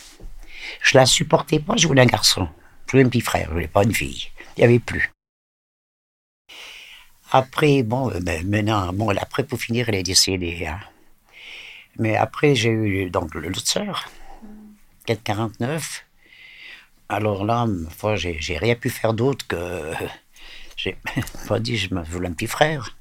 Je 0.82 0.98
la 0.98 1.06
supportais 1.06 1.60
pas, 1.60 1.76
je 1.78 1.88
voulais 1.88 2.02
un 2.02 2.08
garçon. 2.08 2.48
Je 2.88 2.92
voulais 2.92 3.04
un 3.04 3.10
petit 3.10 3.22
frère, 3.22 3.48
je 3.50 3.54
voulais 3.54 3.68
pas 3.68 3.84
une 3.84 3.94
fille. 3.94 4.28
Il 4.58 4.62
n'y 4.62 4.64
avait 4.66 4.80
plus. 4.80 5.12
Après, 7.32 7.84
bon, 7.84 8.12
euh, 8.12 8.20
ben, 8.20 8.48
maintenant, 8.48 8.94
bon, 8.94 9.10
après, 9.18 9.44
pour 9.44 9.60
finir, 9.60 9.90
elle 9.90 9.96
est 9.96 10.04
décédée. 10.04 10.66
Hein. 10.68 10.80
Mais 11.98 12.16
après, 12.16 12.56
j'ai 12.56 12.70
eu 12.70 13.10
donc 13.10 13.34
l'autre 13.36 13.66
sœur, 13.66 14.10
449. 15.06 16.05
Alors 17.10 17.46
là, 17.46 17.68
fois, 17.90 18.16
j'ai, 18.16 18.58
rien 18.58 18.76
pu 18.76 18.90
faire 18.90 19.14
d'autre 19.14 19.46
que. 19.48 19.94
J'ai 20.78 20.98
pas 21.48 21.60
dit, 21.60 21.78
je 21.78 21.94
me 21.96 22.04
voulais 22.04 22.28
un 22.28 22.34
petit 22.34 22.48
frère. 22.48 22.98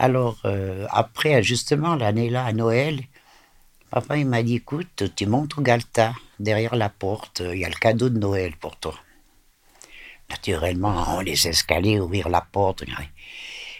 Alors, 0.00 0.40
euh, 0.44 0.86
après, 0.90 1.40
justement, 1.42 1.94
l'année-là, 1.94 2.44
à 2.44 2.52
Noël, 2.52 3.00
papa, 3.88 4.16
il 4.16 4.26
m'a 4.26 4.42
dit 4.42 4.56
écoute, 4.56 5.04
tu 5.14 5.26
montes 5.26 5.56
au 5.56 5.62
Galta, 5.62 6.12
derrière 6.40 6.74
la 6.74 6.88
porte, 6.88 7.40
il 7.40 7.60
y 7.60 7.64
a 7.64 7.68
le 7.68 7.74
cadeau 7.76 8.08
de 8.08 8.18
Noël 8.18 8.56
pour 8.56 8.76
toi. 8.76 8.94
Naturellement, 10.28 11.16
on 11.16 11.20
les 11.20 11.46
escaliers, 11.46 12.00
ouvrir 12.00 12.28
la 12.28 12.40
porte. 12.40 12.84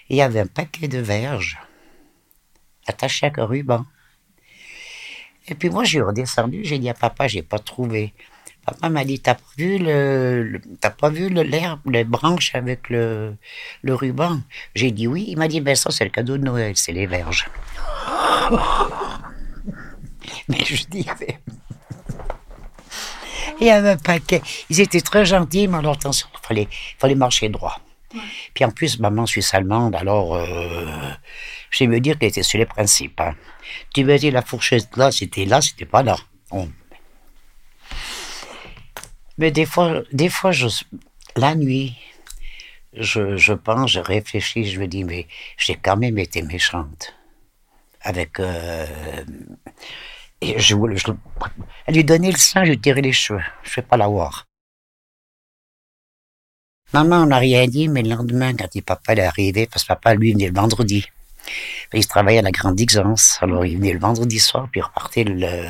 Il 0.09 0.17
y 0.17 0.23
avait 0.23 0.41
un 0.41 0.47
paquet 0.47 0.87
de 0.87 0.99
verges 0.99 1.59
attachés 2.87 3.27
à 3.27 3.33
un 3.37 3.45
ruban. 3.45 3.85
Et 5.49 5.55
puis 5.55 5.71
moi, 5.71 5.85
j'ai 5.85 6.01
redescendu, 6.01 6.65
j'ai 6.65 6.79
dit 6.79 6.89
à 6.89 6.95
papa, 6.95 7.29
j'ai 7.29 7.43
pas 7.43 7.59
trouvé. 7.59 8.15
Papa 8.67 8.89
m'a 8.89 9.05
dit, 9.05 9.21
t'as 9.21 9.35
pas 9.35 9.43
vu 9.57 9.79
le, 9.79 10.61
t'as 10.81 10.91
pas 10.91 11.09
vu 11.09 11.29
l'herbe, 11.29 11.81
les 11.87 12.03
branches 12.03 12.53
avec 12.55 12.91
le, 12.91 13.37
le 13.83 13.95
ruban? 13.95 14.41
J'ai 14.75 14.91
dit 14.91 15.07
oui. 15.07 15.27
Il 15.29 15.39
m'a 15.39 15.47
dit, 15.47 15.61
ben 15.61 15.77
ça, 15.77 15.91
c'est 15.93 16.05
le 16.05 16.11
cadeau 16.11 16.37
de 16.37 16.43
Noël, 16.43 16.73
c'est 16.77 16.93
les 16.93 17.07
verges. 17.07 17.49
Mais 20.49 20.65
je 20.65 20.85
dis, 20.87 21.07
il 23.61 23.67
y 23.67 23.71
avait 23.71 23.91
un 23.91 23.97
paquet. 23.97 24.43
Ils 24.69 24.81
étaient 24.81 25.01
très 25.01 25.25
gentils, 25.25 25.69
mais 25.69 25.79
alors 25.79 25.95
attention, 25.95 26.29
il 26.35 26.47
fallait, 26.47 26.69
fallait 26.99 27.15
marcher 27.15 27.49
droit. 27.49 27.81
Puis 28.55 28.65
en 28.65 28.71
plus, 28.71 28.99
maman 28.99 29.27
suisse 29.27 29.55
allemande, 29.55 29.95
alors 29.95 30.35
euh, 30.35 30.45
je 31.71 31.79
sais 31.79 31.87
me 31.87 32.01
dire 32.01 32.19
qu'elle 32.19 32.31
était 32.31 32.43
sur 32.43 32.59
les 32.59 32.67
principes. 32.67 33.21
Hein. 33.21 33.35
Tu 33.95 34.05
dire 34.05 34.33
la 34.33 34.43
fourchette 34.43 34.97
là, 34.97 35.11
c'était 35.11 35.45
là, 35.45 35.61
c'était 35.61 35.85
pas 35.87 36.03
là. 36.03 36.17
Mais 39.39 39.51
des 39.51 39.67
fois, 39.67 40.03
des 40.13 40.29
fois 40.29 40.53
je, 40.53 40.69
la 41.37 41.55
nuit, 41.55 41.95
je, 42.95 43.53
pense, 43.53 43.93
je 43.93 44.01
réfléchis, 44.01 44.65
je 44.65 44.81
me 44.81 44.87
dis, 44.87 45.05
mais 45.05 45.27
j'ai 45.59 45.77
quand 45.77 45.97
même 45.97 46.19
été 46.19 46.43
méchante. 46.43 47.15
Avec. 48.01 48.41
Euh, 48.41 48.87
et 50.41 50.59
je 50.59 50.77
elle 51.87 51.95
lui 51.95 52.05
donnait 52.05 52.31
le 52.31 52.37
sein, 52.37 52.65
je 52.65 52.71
lui 52.71 52.81
tirais 52.81 53.01
les 53.01 53.13
cheveux. 53.13 53.41
Je 53.63 53.71
ne 53.71 53.75
vais 53.77 53.83
pas 53.83 53.97
la 53.97 54.07
voir. 54.07 54.47
Maman 56.93 57.27
n'a 57.27 57.39
rien 57.39 57.67
dit, 57.67 57.89
mais 57.89 58.03
le 58.03 58.11
lendemain, 58.11 58.55
quand 58.55 58.69
papa 58.85 59.15
est 59.15 59.21
arrivé, 59.21 59.67
parce 59.67 59.83
que 59.83 59.89
papa, 59.89 60.15
lui, 60.15 60.33
venait 60.33 60.49
le 60.49 60.55
vendredi. 60.55 61.07
Il 61.93 62.07
travaillait 62.07 62.39
à 62.39 62.43
la 62.43 62.51
Grande 62.51 62.81
Exence. 62.81 63.39
Alors, 63.41 63.65
il 63.67 63.77
venait 63.77 63.93
le 63.93 63.99
vendredi 63.99 64.39
soir, 64.39 64.69
puis 64.71 64.81
il 64.81 64.85
repartait 64.85 65.25
le, 65.25 65.67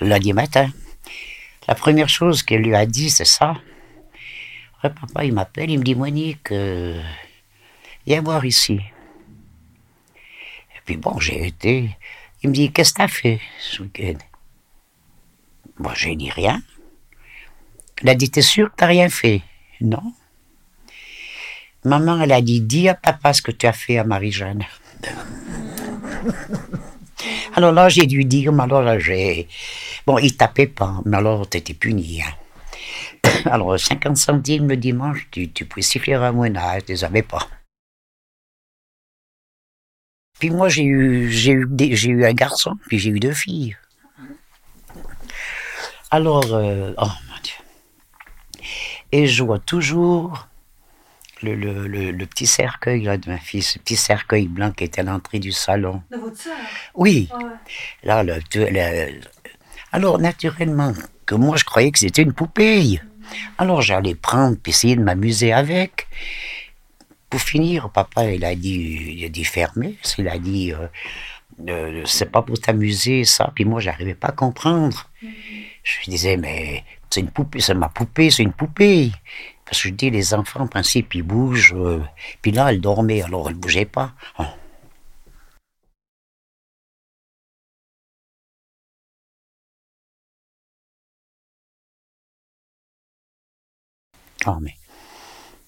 lundi 0.00 0.32
matin. 0.32 0.70
La 1.70 1.76
première 1.76 2.08
chose 2.08 2.42
qu'elle 2.42 2.62
lui 2.62 2.74
a 2.74 2.84
dit, 2.84 3.10
c'est 3.10 3.24
ça. 3.24 3.54
Papa, 4.82 5.24
il 5.24 5.32
m'appelle, 5.32 5.70
il 5.70 5.78
me 5.78 5.84
dit, 5.84 5.94
Monique, 5.94 6.50
euh, 6.50 7.00
viens 8.04 8.22
voir 8.22 8.44
ici. 8.44 8.80
Et 10.16 10.80
puis 10.84 10.96
bon, 10.96 11.20
j'ai 11.20 11.46
été. 11.46 11.96
Il 12.42 12.50
me 12.50 12.54
dit, 12.54 12.72
qu'est-ce 12.72 12.92
que 12.92 12.98
t'as 12.98 13.06
fait 13.06 13.40
ce 13.60 13.82
week-end? 13.82 14.18
Moi, 15.78 15.92
j'ai 15.94 16.16
dit 16.16 16.30
rien. 16.30 16.60
Il 18.02 18.08
a 18.08 18.16
dit, 18.16 18.32
t'es 18.32 18.42
sûr 18.42 18.72
que 18.72 18.76
t'as 18.76 18.86
rien 18.86 19.08
fait? 19.08 19.42
Non. 19.80 20.12
Maman, 21.84 22.20
elle 22.20 22.32
a 22.32 22.42
dit, 22.42 22.62
dis 22.62 22.88
à 22.88 22.94
papa 22.96 23.32
ce 23.32 23.42
que 23.42 23.52
tu 23.52 23.68
as 23.68 23.72
fait 23.72 23.96
à 23.96 24.02
Marie-Jeanne. 24.02 24.64
alors 27.54 27.72
là, 27.72 27.88
j'ai 27.88 28.06
dû 28.06 28.24
dire, 28.24 28.52
mais 28.52 28.64
alors 28.64 28.82
là, 28.82 28.98
j'ai... 28.98 29.48
Bon, 30.06 30.18
il 30.18 30.36
tapait 30.36 30.66
pas, 30.66 31.00
mais 31.04 31.16
alors 31.16 31.48
t'étais 31.48 31.74
puni. 31.74 32.22
Hein. 32.22 32.32
Alors, 33.44 33.78
50 33.78 34.16
centimes 34.16 34.68
le 34.68 34.76
dimanche, 34.76 35.28
tu, 35.30 35.50
tu 35.50 35.64
pouvais 35.64 35.82
siffler 35.82 36.14
à 36.14 36.32
mon 36.32 36.54
âge, 36.56 36.84
tu 36.86 36.92
les 36.92 37.04
avais 37.04 37.22
pas. 37.22 37.46
Puis 40.38 40.50
moi, 40.50 40.68
j'ai 40.68 40.84
eu, 40.84 41.30
j'ai 41.30 41.52
eu, 41.52 41.68
j'ai 41.78 42.08
eu 42.08 42.24
un 42.24 42.32
garçon, 42.32 42.72
puis 42.88 42.98
j'ai 42.98 43.10
eu 43.10 43.20
deux 43.20 43.34
filles. 43.34 43.76
Alors, 46.10 46.52
euh, 46.52 46.94
oh 46.96 47.04
mon 47.04 47.40
Dieu. 47.42 48.64
Et 49.12 49.26
je 49.26 49.44
vois 49.44 49.58
toujours 49.58 50.48
le, 51.42 51.54
le, 51.54 52.10
le, 52.10 52.26
petit 52.26 52.46
cercueil 52.46 53.02
là, 53.02 53.16
de 53.16 53.30
ma 53.30 53.38
fille, 53.38 53.62
ce 53.62 53.78
petit 53.78 53.96
cercueil 53.96 54.46
blanc 54.46 54.72
qui 54.72 54.84
était 54.84 55.00
à 55.00 55.04
l'entrée 55.04 55.38
du 55.38 55.52
salon. 55.52 56.02
De 56.10 56.16
votre 56.16 56.36
soeur 56.36 56.56
Oui. 56.94 57.28
Là, 58.02 58.22
le, 58.22 58.40
alors, 59.92 60.18
naturellement, 60.18 60.92
que 61.26 61.34
moi, 61.34 61.56
je 61.56 61.64
croyais 61.64 61.90
que 61.90 61.98
c'était 61.98 62.22
une 62.22 62.32
poupée. 62.32 63.00
Alors, 63.58 63.82
j'allais 63.82 64.14
prendre, 64.14 64.56
puis 64.56 64.70
essayer 64.70 64.96
de 64.96 65.02
m'amuser 65.02 65.52
avec. 65.52 66.06
Pour 67.28 67.40
finir, 67.40 67.90
papa, 67.90 68.30
il 68.30 68.44
a 68.44 68.54
dit, 68.54 69.16
il 69.16 69.24
a 69.24 69.28
dit 69.28 69.44
fermer. 69.44 69.96
Il 70.18 70.28
a 70.28 70.38
dit, 70.38 70.72
euh, 70.72 70.86
euh, 71.68 72.02
c'est 72.06 72.30
pas 72.30 72.42
pour 72.42 72.60
t'amuser, 72.60 73.24
ça. 73.24 73.52
Puis 73.54 73.64
moi, 73.64 73.80
j'arrivais 73.80 74.14
pas 74.14 74.28
à 74.28 74.32
comprendre. 74.32 75.10
Je 75.82 76.10
disais, 76.10 76.36
mais 76.36 76.84
c'est 77.08 77.20
une 77.20 77.30
poupée, 77.30 77.60
c'est 77.60 77.74
ma 77.74 77.88
poupée, 77.88 78.30
c'est 78.30 78.42
une 78.42 78.52
poupée. 78.52 79.10
Parce 79.70 79.82
que 79.82 79.88
je 79.88 79.94
dis, 79.94 80.10
les 80.10 80.34
enfants, 80.34 80.62
en 80.62 80.66
principe, 80.66 81.14
ils 81.14 81.22
bougent. 81.22 81.74
Euh, 81.76 82.02
puis 82.42 82.50
là, 82.50 82.72
elle 82.72 82.80
dormait, 82.80 83.22
alors 83.22 83.48
elle 83.48 83.54
bougeait 83.54 83.84
pas. 83.84 84.14
Oh. 84.40 84.44
Oh, 94.46 94.56
mais. 94.60 94.74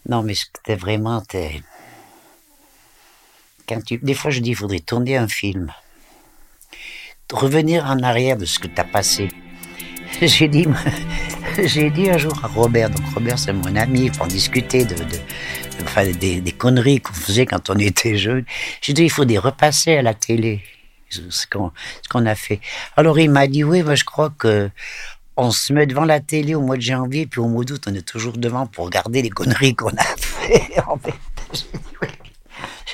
Non, 0.08 0.22
mais 0.24 0.34
c'était 0.34 0.74
vraiment. 0.74 1.22
Quand 3.68 3.80
tu... 3.84 3.98
Des 3.98 4.14
fois, 4.14 4.32
je 4.32 4.40
dis, 4.40 4.50
il 4.50 4.56
faudrait 4.56 4.80
tourner 4.80 5.16
un 5.16 5.28
film. 5.28 5.72
Revenir 7.32 7.86
en 7.86 8.02
arrière 8.02 8.36
de 8.36 8.46
ce 8.46 8.58
que 8.58 8.66
tu 8.66 8.80
as 8.80 8.84
passé. 8.84 9.28
J'ai 10.20 10.48
dit, 10.48 10.66
j'ai 11.64 11.90
dit 11.90 12.10
un 12.10 12.18
jour 12.18 12.32
à 12.44 12.46
Robert, 12.46 12.90
donc 12.90 13.04
Robert 13.14 13.38
c'est 13.38 13.52
mon 13.52 13.74
ami, 13.76 14.10
pour 14.10 14.26
discuter 14.26 14.84
de, 14.84 14.94
enfin, 15.82 16.06
des, 16.10 16.42
conneries 16.52 17.00
qu'on 17.00 17.12
faisait 17.12 17.46
quand 17.46 17.70
on 17.70 17.78
était 17.78 18.16
jeune. 18.16 18.44
J'ai 18.80 18.92
dit, 18.92 19.04
il 19.04 19.10
faut 19.10 19.24
des 19.24 19.38
repasser 19.38 19.96
à 19.96 20.02
la 20.02 20.14
télé, 20.14 20.62
ce 21.08 21.46
qu'on 21.46 22.26
a 22.26 22.34
fait. 22.34 22.60
Alors 22.96 23.18
il 23.18 23.30
m'a 23.30 23.46
dit, 23.46 23.64
oui, 23.64 23.82
je 23.94 24.04
crois 24.04 24.30
que 24.30 24.70
on 25.36 25.50
se 25.50 25.72
met 25.72 25.86
devant 25.86 26.04
la 26.04 26.20
télé 26.20 26.54
au 26.54 26.60
mois 26.60 26.76
de 26.76 26.82
janvier, 26.82 27.26
puis 27.26 27.40
au 27.40 27.48
mois 27.48 27.64
d'août, 27.64 27.82
on 27.88 27.94
est 27.94 28.06
toujours 28.06 28.36
devant 28.36 28.66
pour 28.66 28.84
regarder 28.84 29.22
les 29.22 29.30
conneries 29.30 29.74
qu'on 29.74 29.96
a 29.96 30.02
fait. 30.18 30.72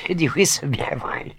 J'ai 0.07 0.15
dit, 0.15 0.29
oui, 0.35 0.45
c'est 0.45 0.67
bien 0.67 0.95
vrai. 0.95 1.35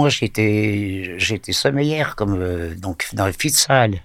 Moi, 0.00 0.08
j'étais, 0.08 1.16
j'étais 1.18 1.52
sommeillère, 1.52 2.16
comme, 2.16 2.40
euh, 2.40 2.74
donc, 2.74 3.06
dans 3.12 3.26
le 3.26 3.34
salle 3.50 4.00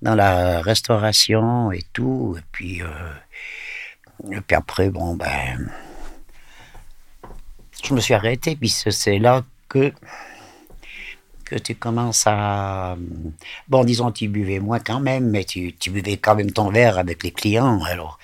dans 0.00 0.14
la 0.14 0.62
restauration 0.62 1.70
et 1.70 1.82
tout. 1.92 2.34
Et 2.38 2.42
puis, 2.50 2.80
euh, 2.80 4.40
puis 4.46 4.56
après, 4.56 4.88
bon, 4.88 5.14
ben, 5.14 5.70
je 7.84 7.92
me 7.92 8.00
suis 8.00 8.14
arrêté. 8.14 8.56
Puis 8.56 8.70
c'est 8.70 9.18
là 9.18 9.44
que, 9.68 9.92
que 11.44 11.56
tu 11.56 11.74
commences 11.74 12.24
à. 12.26 12.96
Bon, 13.68 13.84
disons, 13.84 14.12
tu 14.12 14.28
buvais 14.28 14.60
moins 14.60 14.80
quand 14.80 15.00
même, 15.00 15.28
mais 15.28 15.44
tu, 15.44 15.74
tu 15.74 15.90
buvais 15.90 16.16
quand 16.16 16.36
même 16.36 16.52
ton 16.52 16.70
verre 16.70 16.96
avec 16.96 17.22
les 17.22 17.32
clients. 17.32 17.82
Alors. 17.82 18.18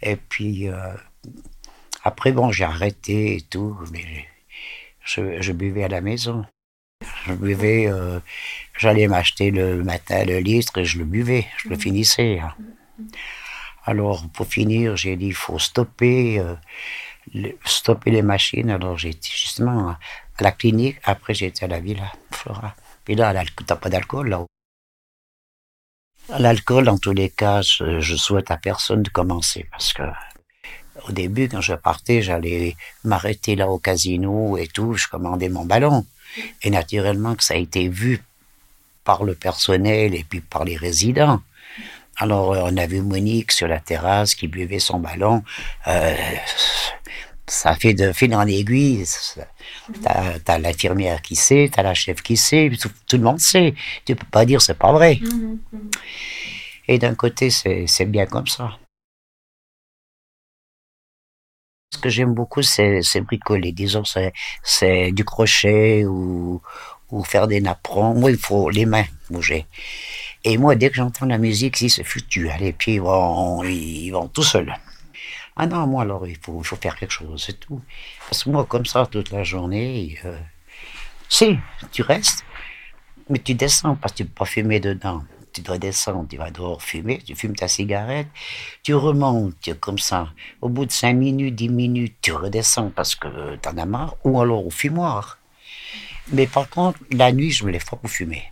Et 0.00 0.14
puis, 0.14 0.68
euh, 0.68 0.94
après, 2.04 2.30
bon, 2.30 2.52
j'ai 2.52 2.62
arrêté 2.62 3.34
et 3.34 3.40
tout, 3.40 3.76
mais 3.90 4.29
je, 5.04 5.40
je 5.40 5.52
buvais 5.52 5.84
à 5.84 5.88
la 5.88 6.00
maison. 6.00 6.44
Je 7.26 7.32
buvais, 7.32 7.86
euh, 7.86 8.20
j'allais 8.78 9.08
m'acheter 9.08 9.50
le 9.50 9.82
matin 9.82 10.24
le 10.24 10.38
litre 10.38 10.78
et 10.78 10.84
je 10.84 10.98
le 10.98 11.04
buvais, 11.04 11.46
je 11.58 11.68
le 11.68 11.76
finissais. 11.76 12.40
Hein. 12.40 12.54
Alors, 13.84 14.28
pour 14.28 14.46
finir, 14.46 14.96
j'ai 14.96 15.16
dit, 15.16 15.28
il 15.28 15.34
faut 15.34 15.58
stopper, 15.58 16.38
euh, 16.38 16.54
stopper 17.64 18.10
les 18.10 18.22
machines. 18.22 18.70
Alors, 18.70 18.98
j'étais 18.98 19.30
justement 19.32 19.90
à 19.90 19.98
la 20.40 20.52
clinique. 20.52 20.98
Après, 21.04 21.34
j'étais 21.34 21.64
à 21.64 21.68
la 21.68 21.80
Villa 21.80 22.12
Flora. 22.30 22.74
Puis 23.04 23.14
là, 23.14 23.32
t'as 23.66 23.76
pas 23.76 23.88
d'alcool, 23.88 24.28
là. 24.28 24.44
L'alcool, 26.38 26.84
dans 26.84 26.98
tous 26.98 27.12
les 27.12 27.30
cas, 27.30 27.60
je, 27.62 28.16
souhaite 28.16 28.50
à 28.50 28.56
personne 28.56 29.02
de 29.02 29.10
commencer 29.10 29.66
parce 29.70 29.92
que 29.92 30.02
au 31.08 31.12
début, 31.12 31.48
quand 31.48 31.60
je 31.60 31.74
partais, 31.74 32.22
j'allais 32.22 32.76
m'arrêter 33.04 33.56
là 33.56 33.68
au 33.68 33.78
casino 33.78 34.56
et 34.56 34.66
tout, 34.66 34.94
je 34.94 35.08
commandais 35.08 35.48
mon 35.48 35.64
ballon. 35.64 36.06
Et 36.62 36.70
naturellement 36.70 37.34
que 37.34 37.42
ça 37.42 37.54
a 37.54 37.56
été 37.56 37.88
vu 37.88 38.22
par 39.04 39.24
le 39.24 39.34
personnel 39.34 40.14
et 40.14 40.24
puis 40.28 40.40
par 40.40 40.64
les 40.64 40.76
résidents. 40.76 41.40
Alors, 42.16 42.52
euh, 42.52 42.62
on 42.64 42.76
a 42.76 42.86
vu 42.86 43.00
Monique 43.00 43.50
sur 43.50 43.66
la 43.66 43.80
terrasse 43.80 44.34
qui 44.34 44.46
buvait 44.46 44.78
son 44.78 45.00
ballon. 45.00 45.42
Euh, 45.86 46.14
ça 47.46 47.74
fait 47.74 47.94
de 47.94 48.12
fil 48.12 48.34
en 48.34 48.46
aiguille. 48.46 49.04
T'as 50.02 50.34
as, 50.46 50.58
l'infirmière 50.58 51.22
qui 51.22 51.34
sait, 51.34 51.70
t'as 51.72 51.82
la 51.82 51.94
chef 51.94 52.22
qui 52.22 52.36
sait, 52.36 52.70
tout, 52.78 53.16
le 53.16 53.22
monde 53.22 53.40
sait. 53.40 53.74
Tu 54.04 54.14
peux 54.14 54.26
pas 54.30 54.44
dire 54.44 54.60
c'est 54.60 54.78
pas 54.78 54.92
vrai. 54.92 55.18
Mhm, 55.20 55.58
mhm. 55.72 55.90
Et 56.88 56.98
d'un 56.98 57.14
côté, 57.14 57.50
c'est 57.50 58.04
bien 58.06 58.26
comme 58.26 58.46
ça. 58.46 58.78
Ce 61.92 61.98
que 61.98 62.08
j'aime 62.08 62.34
beaucoup, 62.34 62.62
c'est 62.62 63.02
bricoler. 63.20 63.72
Disons, 63.72 64.04
c'est 64.62 65.12
du 65.12 65.24
crochet 65.24 66.04
ou, 66.04 66.62
ou 67.10 67.24
faire 67.24 67.48
des 67.48 67.60
napperons. 67.60 68.14
Moi, 68.14 68.30
il 68.30 68.36
faut 68.36 68.70
les 68.70 68.86
mains 68.86 69.06
bouger. 69.28 69.66
Et 70.44 70.56
moi, 70.56 70.76
dès 70.76 70.90
que 70.90 70.96
j'entends 70.96 71.26
la 71.26 71.36
musique, 71.38 71.76
si 71.76 71.90
c'est 71.90 72.04
foutu, 72.04 72.48
les 72.60 72.72
pieds 72.72 73.00
vont, 73.00 73.64
ils 73.64 74.10
vont 74.10 74.28
tout 74.28 74.44
seuls. 74.44 74.72
Ah 75.56 75.66
non, 75.66 75.86
moi, 75.88 76.02
alors, 76.02 76.26
il 76.28 76.38
faut, 76.38 76.62
faut 76.62 76.76
faire 76.76 76.96
quelque 76.96 77.10
chose, 77.10 77.42
c'est 77.44 77.58
tout. 77.58 77.82
Parce 78.28 78.44
que 78.44 78.50
moi, 78.50 78.64
comme 78.64 78.86
ça, 78.86 79.06
toute 79.06 79.30
la 79.32 79.42
journée, 79.42 80.16
euh, 80.24 80.38
si, 81.28 81.58
tu 81.90 82.02
restes, 82.02 82.44
mais 83.28 83.40
tu 83.40 83.54
descends 83.54 83.96
parce 83.96 84.12
que 84.12 84.18
tu 84.18 84.24
peux 84.26 84.34
pas 84.34 84.44
fumer 84.46 84.78
dedans. 84.80 85.24
Tu 85.52 85.62
dois 85.62 85.78
descendre, 85.78 86.26
tu 86.28 86.36
vas 86.36 86.50
dehors 86.50 86.82
fumer, 86.82 87.18
tu 87.18 87.34
fumes 87.34 87.56
ta 87.56 87.68
cigarette, 87.68 88.28
tu 88.82 88.94
remontes 88.94 89.74
comme 89.80 89.98
ça. 89.98 90.28
Au 90.60 90.68
bout 90.68 90.86
de 90.86 90.92
5 90.92 91.14
minutes, 91.14 91.54
10 91.54 91.68
minutes, 91.68 92.16
tu 92.22 92.32
redescends 92.32 92.90
parce 92.90 93.14
que 93.14 93.56
tu 93.56 93.68
en 93.68 93.76
as 93.78 93.86
marre, 93.86 94.16
ou 94.24 94.40
alors 94.40 94.66
au 94.66 94.70
fumoir. 94.70 95.38
Mais 96.32 96.46
par 96.46 96.68
contre, 96.68 96.98
la 97.10 97.32
nuit, 97.32 97.50
je 97.50 97.64
me 97.64 97.70
lève 97.70 97.84
pas 97.84 97.96
pour 97.96 98.10
fumer 98.10 98.50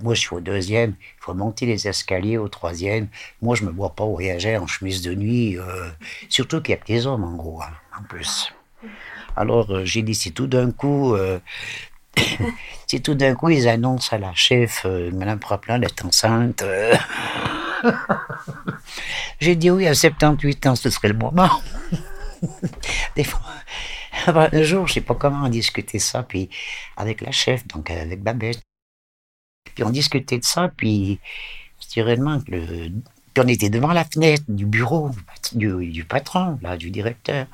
moi, 0.00 0.14
je 0.14 0.20
suis 0.20 0.34
au 0.34 0.40
deuxième, 0.40 0.94
il 1.00 1.20
faut 1.20 1.34
monter 1.34 1.66
les 1.66 1.86
escaliers 1.86 2.38
au 2.38 2.48
troisième. 2.48 3.08
Moi, 3.40 3.54
je 3.54 3.64
me 3.64 3.70
vois 3.70 3.94
pas 3.94 4.04
voyager 4.04 4.56
en 4.56 4.66
chemise 4.66 5.02
de 5.02 5.14
nuit, 5.14 5.58
euh, 5.58 5.90
surtout 6.28 6.60
qu'il 6.60 6.72
y 6.72 6.74
a 6.74 6.78
que 6.78 6.86
des 6.86 7.06
hommes, 7.06 7.24
en 7.24 7.34
gros, 7.34 7.62
hein, 7.62 7.72
en 7.98 8.02
plus. 8.02 8.52
Alors, 9.36 9.70
euh, 9.70 9.84
j'ai 9.84 10.02
dit, 10.02 10.14
si 10.14 10.32
tout 10.32 10.46
d'un 10.46 10.72
coup, 10.72 11.14
euh, 11.14 11.38
si 12.86 13.00
tout 13.00 13.14
d'un 13.14 13.34
coup, 13.34 13.50
ils 13.50 13.68
annoncent 13.68 14.14
à 14.14 14.18
la 14.18 14.34
chef, 14.34 14.84
Madame 15.12 15.38
Proplan 15.38 15.80
est 15.82 16.04
enceinte, 16.04 16.64
j'ai 19.40 19.56
dit 19.56 19.70
oui, 19.70 19.86
à 19.86 19.94
78 19.94 20.66
ans, 20.66 20.76
ce 20.76 20.90
serait 20.90 21.08
le 21.08 21.14
moment. 21.14 21.50
des 23.16 23.24
fois, 23.24 23.40
un 24.26 24.62
jour, 24.62 24.86
je 24.86 24.94
sais 24.94 25.00
pas 25.00 25.14
comment 25.14 25.48
discuter 25.48 25.98
ça, 25.98 26.22
puis 26.22 26.50
avec 26.96 27.20
la 27.20 27.32
chef, 27.32 27.66
donc 27.66 27.90
avec 27.90 28.22
Babette. 28.22 28.60
Puis 29.74 29.84
on 29.84 29.90
discutait 29.90 30.38
de 30.38 30.44
ça, 30.44 30.70
puis 30.76 31.18
naturellement, 31.80 32.40
le, 32.48 32.90
puis 33.34 33.44
on 33.44 33.48
était 33.48 33.70
devant 33.70 33.92
la 33.92 34.04
fenêtre 34.04 34.44
du 34.48 34.66
bureau 34.66 35.10
du, 35.52 36.04
patron, 36.04 36.58
là, 36.62 36.76
du 36.76 36.90
directeur. 36.90 37.46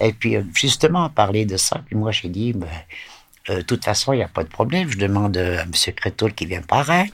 Et 0.00 0.12
puis 0.12 0.36
euh, 0.36 0.42
justement, 0.54 1.06
on 1.06 1.10
parlait 1.10 1.44
de 1.44 1.56
ça, 1.56 1.82
puis 1.86 1.96
moi 1.96 2.12
j'ai 2.12 2.28
dit, 2.28 2.52
ben, 2.52 2.68
euh, 3.50 3.56
de 3.56 3.62
toute 3.62 3.84
façon, 3.84 4.12
il 4.12 4.16
n'y 4.16 4.22
a 4.22 4.28
pas 4.28 4.44
de 4.44 4.48
problème, 4.48 4.88
je 4.88 4.98
demande 4.98 5.36
à 5.36 5.62
M. 5.62 5.72
Crétol 5.96 6.32
qui 6.32 6.46
vient 6.46 6.62
pareil. 6.62 7.12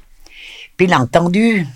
Puis 0.77 0.87
il 0.87 0.93
a 0.93 1.01
entendu. 1.01 1.66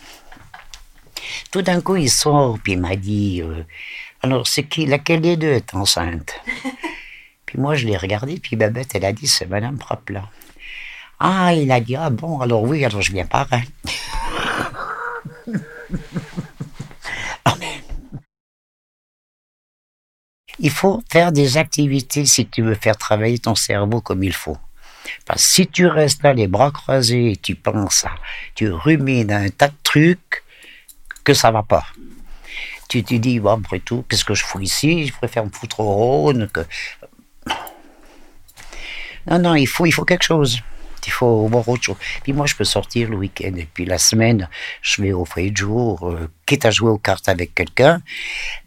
Tout 1.50 1.62
d'un 1.62 1.80
coup, 1.80 1.96
il 1.96 2.10
sort, 2.10 2.58
puis 2.62 2.72
il 2.72 2.80
m'a 2.80 2.96
dit, 2.96 3.42
euh, 3.42 3.64
alors 4.22 4.46
c'est 4.46 4.64
qui, 4.64 4.86
laquelle 4.86 5.20
des 5.20 5.36
deux 5.36 5.52
est 5.52 5.74
enceinte? 5.74 6.40
Puis 7.46 7.58
moi, 7.58 7.76
je 7.76 7.86
l'ai 7.86 7.96
regardé, 7.96 8.40
puis 8.40 8.56
Babette, 8.56 8.96
elle 8.96 9.04
a 9.04 9.12
dit, 9.12 9.28
c'est 9.28 9.46
Madame 9.46 9.78
Propla. 9.78 10.28
Ah, 11.20 11.54
il 11.54 11.70
a 11.70 11.78
dit, 11.78 11.94
ah 11.94 12.10
bon, 12.10 12.40
alors 12.40 12.62
oui, 12.62 12.84
alors 12.84 13.00
je 13.00 13.12
viens 13.12 13.26
pas. 13.26 13.46
Hein. 13.52 13.60
Il 20.64 20.70
faut 20.70 21.02
faire 21.12 21.30
des 21.30 21.58
activités 21.58 22.24
si 22.24 22.46
tu 22.46 22.62
veux 22.62 22.74
faire 22.74 22.96
travailler 22.96 23.38
ton 23.38 23.54
cerveau 23.54 24.00
comme 24.00 24.22
il 24.22 24.32
faut. 24.32 24.56
Parce 25.26 25.42
que 25.42 25.48
si 25.48 25.66
tu 25.66 25.86
restes 25.86 26.22
là 26.22 26.32
les 26.32 26.46
bras 26.46 26.70
croisés 26.70 27.32
et 27.32 27.36
tu 27.36 27.54
penses 27.54 28.06
tu 28.54 28.70
rumines 28.70 29.30
un 29.30 29.50
tas 29.50 29.68
de 29.68 29.74
trucs 29.82 30.42
que 31.22 31.34
ça 31.34 31.50
va 31.50 31.62
pas. 31.62 31.86
Tu 32.88 33.04
te 33.04 33.14
dis, 33.14 33.40
bon, 33.40 33.58
après 33.60 33.80
tout, 33.80 34.04
qu'est-ce 34.08 34.24
que 34.24 34.34
je 34.34 34.42
fous 34.42 34.60
ici? 34.60 35.06
Je 35.06 35.12
préfère 35.12 35.44
me 35.44 35.50
foutre 35.50 35.80
au 35.80 35.92
Rhône 35.92 36.48
que. 36.48 36.60
Non, 39.26 39.38
non, 39.38 39.54
il 39.54 39.66
faut, 39.66 39.84
il 39.84 39.92
faut 39.92 40.04
quelque 40.06 40.24
chose 40.24 40.62
il 41.06 41.12
faut 41.12 41.46
voir 41.48 41.68
autre 41.68 41.82
chose. 41.82 41.96
Puis 42.22 42.32
moi, 42.32 42.46
je 42.46 42.54
peux 42.54 42.64
sortir 42.64 43.10
le 43.10 43.16
week-end 43.16 43.52
et 43.56 43.68
puis 43.72 43.84
la 43.84 43.98
semaine, 43.98 44.48
je 44.80 45.02
vais 45.02 45.12
au 45.12 45.26
foyer 45.26 45.50
de 45.50 45.56
jour, 45.56 46.08
euh, 46.08 46.30
quitte 46.46 46.64
à 46.64 46.70
jouer 46.70 46.88
aux 46.88 46.98
cartes 46.98 47.28
avec 47.28 47.54
quelqu'un, 47.54 48.00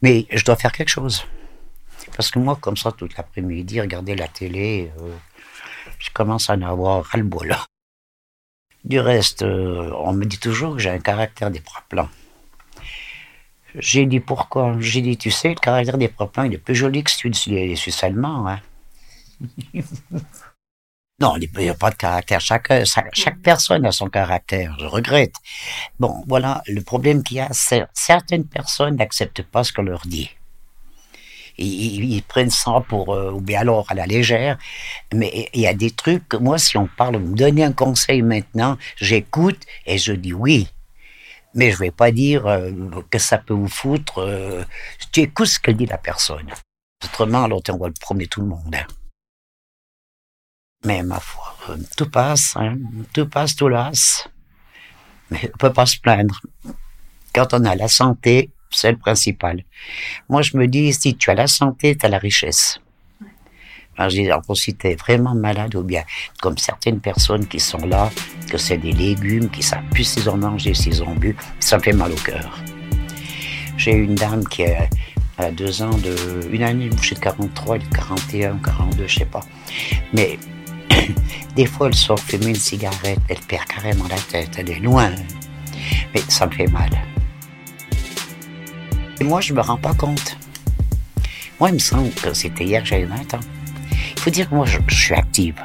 mais 0.03 0.27
je 0.31 0.43
dois 0.43 0.55
faire 0.55 0.71
quelque 0.71 0.89
chose. 0.89 1.25
Parce 2.17 2.31
que 2.31 2.39
moi, 2.39 2.57
comme 2.59 2.75
ça, 2.75 2.91
toute 2.91 3.15
l'après-midi, 3.15 3.79
regarder 3.79 4.15
la 4.15 4.27
télé, 4.27 4.91
euh, 4.99 5.15
je 5.99 6.09
commence 6.09 6.49
à 6.49 6.55
en 6.55 6.63
avoir 6.63 7.05
ras-le-bol. 7.05 7.55
Du 8.83 8.99
reste, 8.99 9.43
euh, 9.43 9.91
on 9.99 10.13
me 10.13 10.25
dit 10.25 10.39
toujours 10.39 10.73
que 10.73 10.79
j'ai 10.79 10.89
un 10.89 10.97
caractère 10.97 11.51
des 11.51 11.61
plans. 11.89 12.09
J'ai 13.75 14.07
dit 14.07 14.19
pourquoi? 14.19 14.77
J'ai 14.79 15.01
dit, 15.01 15.15
tu 15.15 15.29
sais, 15.29 15.49
le 15.49 15.55
caractère 15.55 15.99
des 15.99 16.07
plans, 16.07 16.43
il 16.43 16.55
est 16.55 16.57
plus 16.57 16.73
joli 16.73 17.03
que 17.03 17.11
celui 17.11 17.31
des 17.31 17.75
Suisses 17.75 18.03
allemands. 18.03 18.47
Hein. 18.47 18.61
Non, 21.19 21.35
il 21.35 21.49
n'y 21.57 21.69
a 21.69 21.73
pas 21.73 21.89
de 21.89 21.95
caractère. 21.95 22.39
Chaque, 22.39 22.71
chaque, 22.85 23.41
personne 23.41 23.87
a 23.87 23.91
son 23.91 24.07
caractère. 24.07 24.77
Je 24.79 24.85
regrette. 24.85 25.33
Bon, 25.99 26.23
voilà, 26.27 26.61
le 26.67 26.79
problème 26.81 27.23
qu'il 27.23 27.37
y 27.37 27.39
a, 27.39 27.49
c'est 27.53 27.87
certaines 27.91 28.45
personnes 28.45 28.97
n'acceptent 28.97 29.41
pas 29.41 29.63
ce 29.63 29.73
qu'on 29.73 29.81
leur 29.81 30.05
dit. 30.05 30.29
Ils, 31.57 32.21
prennent 32.23 32.51
ça 32.51 32.83
pour, 32.87 33.13
euh, 33.13 33.31
ou 33.31 33.41
bien 33.41 33.61
alors 33.61 33.85
à 33.89 33.95
la 33.95 34.05
légère. 34.05 34.57
Mais 35.13 35.49
il 35.53 35.61
y 35.61 35.67
a 35.67 35.73
des 35.73 35.91
trucs 35.91 36.27
que 36.27 36.37
moi, 36.37 36.57
si 36.57 36.77
on 36.77 36.87
parle, 36.87 37.17
me 37.17 37.35
donner 37.35 37.63
un 37.63 37.71
conseil 37.71 38.21
maintenant, 38.21 38.77
j'écoute 38.97 39.65
et 39.85 39.97
je 39.97 40.13
dis 40.13 40.33
oui. 40.33 40.67
Mais 41.53 41.71
je 41.71 41.77
vais 41.77 41.91
pas 41.91 42.11
dire 42.11 42.45
euh, 42.45 42.71
que 43.09 43.17
ça 43.17 43.37
peut 43.39 43.53
vous 43.53 43.67
foutre. 43.67 44.19
Euh, 44.19 44.63
tu 45.11 45.21
écoutes 45.21 45.47
ce 45.47 45.59
que 45.59 45.71
dit 45.71 45.87
la 45.87 45.97
personne. 45.97 46.51
Autrement, 47.03 47.43
alors 47.43 47.61
on 47.69 47.77
va 47.77 47.87
le 47.87 47.93
promener 47.99 48.27
tout 48.27 48.41
le 48.41 48.47
monde. 48.47 48.75
Hein. 48.75 48.85
Mais 50.85 51.01
ma 51.01 51.19
foi, 51.19 51.55
euh, 51.69 51.77
tout 51.95 52.09
passe, 52.09 52.55
hein. 52.55 52.77
tout 53.13 53.27
passe, 53.27 53.55
tout 53.55 53.67
lasse. 53.67 54.29
Mais 55.31 55.49
on 55.53 55.57
peut 55.57 55.73
pas 55.73 55.85
se 55.85 55.99
plaindre. 55.99 56.39
Quand 57.33 57.53
on 57.53 57.65
a 57.65 57.75
la 57.75 57.87
santé, 57.87 58.51
c'est 58.69 58.91
le 58.91 58.97
principal. 58.97 59.63
Moi, 60.29 60.41
je 60.41 60.57
me 60.57 60.67
dis, 60.67 60.93
si 60.93 61.15
tu 61.15 61.29
as 61.29 61.35
la 61.35 61.47
santé, 61.47 61.95
tu 61.95 62.05
as 62.05 62.09
la 62.09 62.17
richesse. 62.17 62.79
Alors, 63.97 64.11
je 64.11 64.21
dis, 64.21 64.25
alors, 64.27 64.43
si 64.55 64.75
tu 64.75 64.87
es 64.87 64.95
vraiment 64.95 65.33
malade 65.33 65.75
ou 65.75 65.83
bien, 65.83 66.03
comme 66.41 66.57
certaines 66.57 66.99
personnes 66.99 67.47
qui 67.47 67.59
sont 67.59 67.85
là, 67.85 68.11
que 68.49 68.57
c'est 68.57 68.77
des 68.77 68.91
légumes, 68.91 69.49
qui 69.49 69.63
savent 69.63 69.83
plus 69.91 70.03
s'ils 70.03 70.29
ont 70.29 70.37
mangé, 70.37 70.73
s'ils 70.73 71.03
ont 71.03 71.15
bu, 71.15 71.35
ça 71.59 71.77
me 71.77 71.83
fait 71.83 71.93
mal 71.93 72.11
au 72.11 72.15
cœur. 72.15 72.59
J'ai 73.77 73.93
une 73.93 74.15
dame 74.15 74.47
qui 74.47 74.65
a, 74.65 74.87
a 75.37 75.51
deux 75.51 75.81
ans 75.81 75.97
de, 75.97 76.15
une 76.51 76.63
année 76.63 76.89
bouchée 76.89 77.15
de 77.15 77.19
43, 77.19 77.79
de 77.79 77.85
41, 77.85 78.57
42, 78.57 79.07
je 79.07 79.19
sais 79.19 79.25
pas. 79.25 79.43
Mais 80.13 80.37
des 81.55 81.65
fois, 81.65 81.87
elle 81.87 81.95
sort 81.95 82.19
fumer 82.19 82.49
une 82.49 82.55
cigarette, 82.55 83.19
elle 83.29 83.39
perd 83.39 83.65
carrément 83.65 84.07
la 84.07 84.17
tête, 84.17 84.51
elle 84.57 84.69
est 84.69 84.79
loin. 84.79 85.11
Mais 86.13 86.21
ça 86.27 86.45
me 86.45 86.51
fait 86.51 86.67
mal. 86.67 86.89
Et 89.19 89.23
moi, 89.23 89.41
je 89.41 89.53
me 89.53 89.61
rends 89.61 89.77
pas 89.77 89.93
compte. 89.93 90.37
Moi, 91.59 91.69
il 91.69 91.75
me 91.75 91.79
semble 91.79 92.11
que 92.11 92.33
c'était 92.33 92.65
hier 92.65 92.83
que 92.83 92.89
j'avais 92.89 93.05
20 93.05 93.33
ans. 93.33 93.39
Il 93.91 94.19
faut 94.19 94.29
dire 94.29 94.49
que 94.49 94.55
moi, 94.55 94.65
je, 94.65 94.77
suis 94.93 95.15
active. 95.15 95.55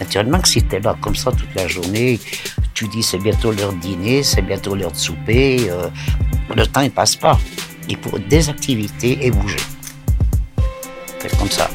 Naturellement 0.00 0.40
que 0.40 0.48
si 0.48 0.62
tu 0.62 0.76
es 0.76 0.80
là 0.80 0.96
comme 1.00 1.14
ça 1.14 1.30
toute 1.30 1.54
la 1.54 1.68
journée, 1.68 2.18
tu 2.74 2.88
dis 2.88 3.02
c'est 3.02 3.18
bientôt 3.18 3.52
l'heure 3.52 3.72
de 3.72 3.78
dîner, 3.78 4.22
c'est 4.22 4.42
bientôt 4.42 4.74
l'heure 4.74 4.92
de 4.92 4.96
souper, 4.96 5.68
euh, 5.70 5.88
le 6.54 6.66
temps 6.66 6.82
ne 6.82 6.88
passe 6.88 7.16
pas. 7.16 7.38
Il 7.88 7.96
faut 7.96 8.18
des 8.18 8.48
activités 8.48 9.18
et 9.26 9.30
bouger. 9.30 9.56
C'est 11.20 11.36
comme 11.36 11.50
ça. 11.50 11.68